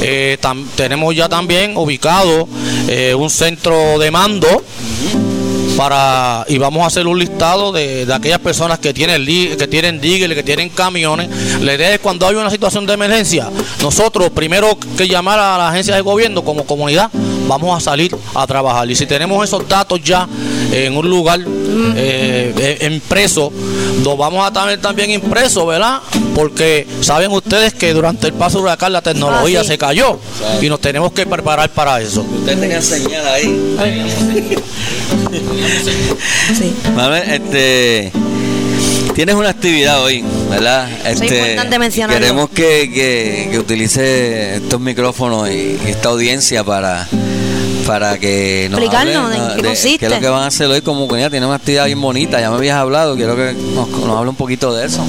[0.01, 0.37] Eh,
[0.75, 2.47] tenemos ya también ubicado
[2.87, 4.63] eh, un centro de mando
[5.77, 9.99] para y vamos a hacer un listado de, de aquellas personas que tienen que tienen
[9.99, 11.29] digger, que tienen camiones.
[11.61, 13.49] La idea es cuando hay una situación de emergencia,
[13.81, 17.09] nosotros primero que llamar a la agencia de gobierno como comunidad,
[17.47, 18.89] vamos a salir a trabajar.
[18.89, 20.27] Y si tenemos esos datos ya
[20.71, 21.39] en un lugar
[21.95, 23.51] eh, eh, impreso,
[24.03, 26.01] los vamos a tener también impreso, ¿verdad?
[26.35, 29.69] Porque saben ustedes que durante el paso huracán la tecnología Ah, sí.
[29.69, 30.17] se cayó
[30.61, 32.21] y nos tenemos que preparar para eso.
[32.21, 34.55] Usted tenía señal ahí.
[36.57, 36.73] Sí.
[36.95, 38.11] Manuel, este,
[39.15, 40.89] tienes una actividad hoy, ¿verdad?
[41.05, 41.57] Este.
[42.09, 47.07] Queremos que, que, que utilice estos micrófonos y, y esta audiencia para
[47.87, 49.55] para que nos Explicarnos ¿no?
[49.55, 49.99] qué de consiste.
[49.99, 51.29] qué es lo que van a hacer hoy como comunidad.
[51.31, 54.35] Tiene una actividad bien bonita, ya me habías hablado, quiero que nos, nos hable un
[54.37, 55.03] poquito de eso.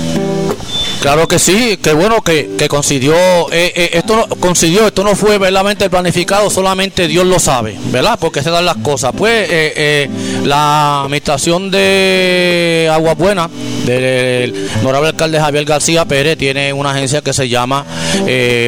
[1.05, 3.13] Claro que sí, qué bueno que, que consiguió,
[3.53, 8.19] eh, eh, esto no, esto no fue verdaderamente planificado, solamente Dios lo sabe, ¿verdad?
[8.19, 9.13] Porque se dan las cosas.
[9.15, 10.09] Pues eh,
[10.45, 13.51] la administración de Agua Buena,
[13.85, 17.85] del honorable alcalde Javier García Pérez, tiene una agencia que se llama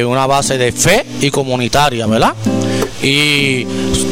[0.05, 2.35] una base de fe y comunitaria, ¿verdad?
[3.01, 3.65] Y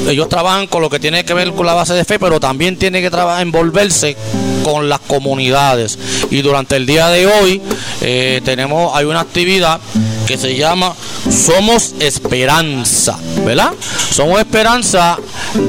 [0.08, 2.78] ellos trabajan con lo que tiene que ver con la base de fe, pero también
[2.78, 4.16] tiene que trabajar, envolverse
[4.64, 5.98] con las comunidades.
[6.30, 7.62] Y durante el día de hoy
[8.02, 9.80] eh, tenemos, hay una actividad
[10.28, 10.94] que se llama
[11.30, 13.72] Somos Esperanza, ¿verdad?
[14.12, 15.18] Somos Esperanza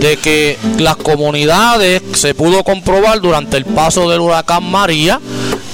[0.01, 5.21] de que las comunidades se pudo comprobar durante el paso del huracán María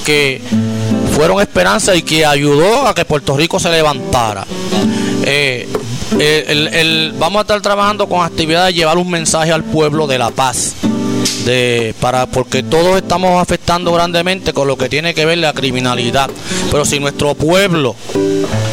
[0.05, 0.41] que
[1.13, 4.47] fueron esperanza y que ayudó a que Puerto Rico se levantara.
[5.25, 5.69] Eh,
[6.19, 10.31] el, vamos a estar trabajando con actividades de llevar un mensaje al pueblo de la
[10.31, 10.75] paz.
[11.45, 16.31] De, para porque todos estamos afectando grandemente con lo que tiene que ver la criminalidad.
[16.71, 17.97] Pero si nuestro pueblo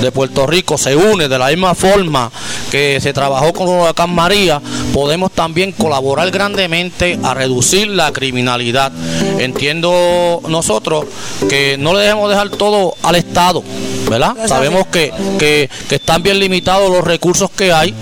[0.01, 2.31] de Puerto Rico se une de la misma forma
[2.69, 4.61] que se trabajó con Huracán María,
[4.93, 8.91] podemos también colaborar grandemente a reducir la criminalidad.
[9.39, 11.05] Entiendo nosotros
[11.49, 13.63] que no le debemos dejar todo al Estado,
[14.09, 14.35] ¿verdad?
[14.47, 17.93] Sabemos que, que, están bien limitados los recursos que hay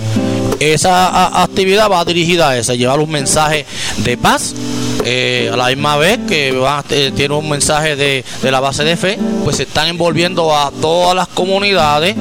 [0.60, 3.66] esa actividad va dirigida a eso, llevar un mensaje
[3.98, 4.56] de paz.
[5.06, 6.50] Eh, a la misma vez que
[6.90, 10.70] eh, tiene un mensaje de, de, la base de fe, pues se están envolviendo a
[10.82, 12.16] todas las comunidades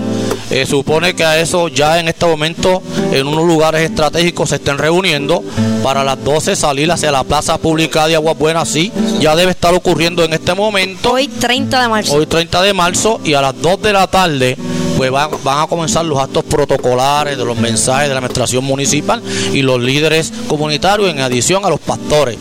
[0.51, 2.82] eh, supone que a eso ya en este momento
[3.12, 5.42] en unos lugares estratégicos se estén reuniendo
[5.82, 9.74] para las 12 salir hacia la plaza pública de Agua Buena, sí, ya debe estar
[9.74, 11.12] ocurriendo en este momento.
[11.12, 12.14] Hoy 30 de marzo.
[12.14, 14.57] Hoy 30 de marzo y a las 2 de la tarde
[14.97, 19.22] pues van, van, a comenzar los actos protocolares de los mensajes de la administración municipal
[19.53, 22.38] y los líderes comunitarios en adición a los pastores.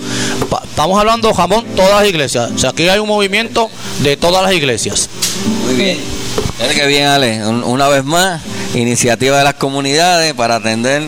[0.63, 2.51] estamos hablando, jamón, todas las iglesias.
[2.55, 5.09] O sea, aquí hay un movimiento de todas las iglesias.
[5.65, 6.14] Muy bien.
[6.73, 7.45] Qué bien, Ale.
[7.47, 8.41] Una vez más,
[8.73, 11.03] iniciativa de las comunidades para atender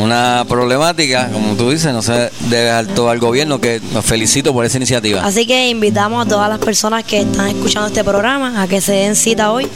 [0.00, 4.52] una problemática, como tú dices, no se debe dejar todo al gobierno, que nos felicito
[4.52, 5.24] por esa iniciativa.
[5.24, 8.92] Así que invitamos a todas las personas que están escuchando este programa a que se
[8.92, 9.68] den cita hoy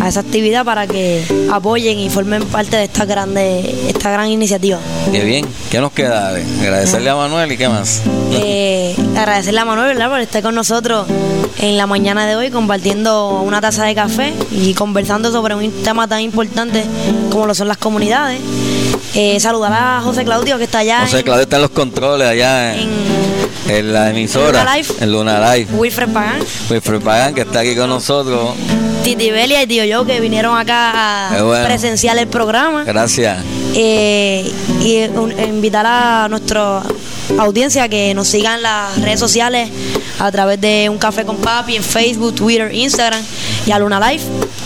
[0.00, 4.78] a esa actividad para que apoyen y formen parte de esta grande, esta gran iniciativa.
[5.10, 6.28] Qué bien, ¿qué nos queda?
[6.60, 8.02] Agradecerle a Manuel y qué más.
[8.32, 10.10] Eh, agradecerle a Manuel ¿verdad?
[10.10, 11.06] por estar con nosotros
[11.58, 16.08] en la mañana de hoy compartiendo una taza de café y conversando sobre un tema
[16.08, 16.84] tan importante
[17.30, 18.40] como lo son las comunidades.
[19.16, 21.02] Eh, saludar a José Claudio que está allá.
[21.02, 24.60] José Claudio está en los controles allá en, la emisora.
[24.60, 24.88] En Luna Live.
[25.00, 25.72] En Luna Live.
[25.72, 26.40] Wilfred Pagán.
[26.68, 28.54] Wilfred Pagán que está aquí con nosotros.
[29.04, 32.82] Titi Belia y Tío Yo que vinieron acá a presenciar el programa.
[32.82, 33.38] Gracias.
[33.74, 34.50] Eh,
[34.80, 34.98] y
[35.44, 36.82] invitar a nuestra
[37.38, 39.70] audiencia que nos sigan en las redes sociales
[40.18, 43.22] a través de Un Café con Papi en Facebook, Twitter, Instagram
[43.66, 44.22] y a Luna Live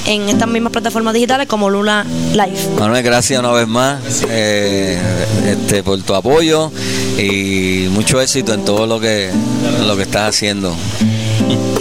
[0.08, 2.76] en estas mismas plataformas digitales como Luna Live.
[2.78, 4.98] Manuel, gracias una vez más eh,
[5.46, 6.72] este, por tu apoyo
[7.18, 9.30] y mucho éxito en todo lo que,
[9.86, 10.74] lo que estás haciendo.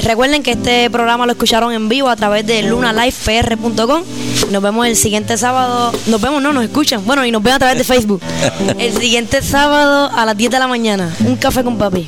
[0.04, 4.04] Recuerden que este programa lo escucharon en vivo a través de lunalifepr.com.
[4.52, 5.92] Nos vemos el siguiente sábado.
[6.08, 7.06] Nos vemos, no, nos escuchan.
[7.06, 8.22] Bueno, y nos ven a través de Facebook.
[8.78, 11.14] El siguiente sábado a las 10 de la mañana.
[11.26, 12.08] Un café con papi.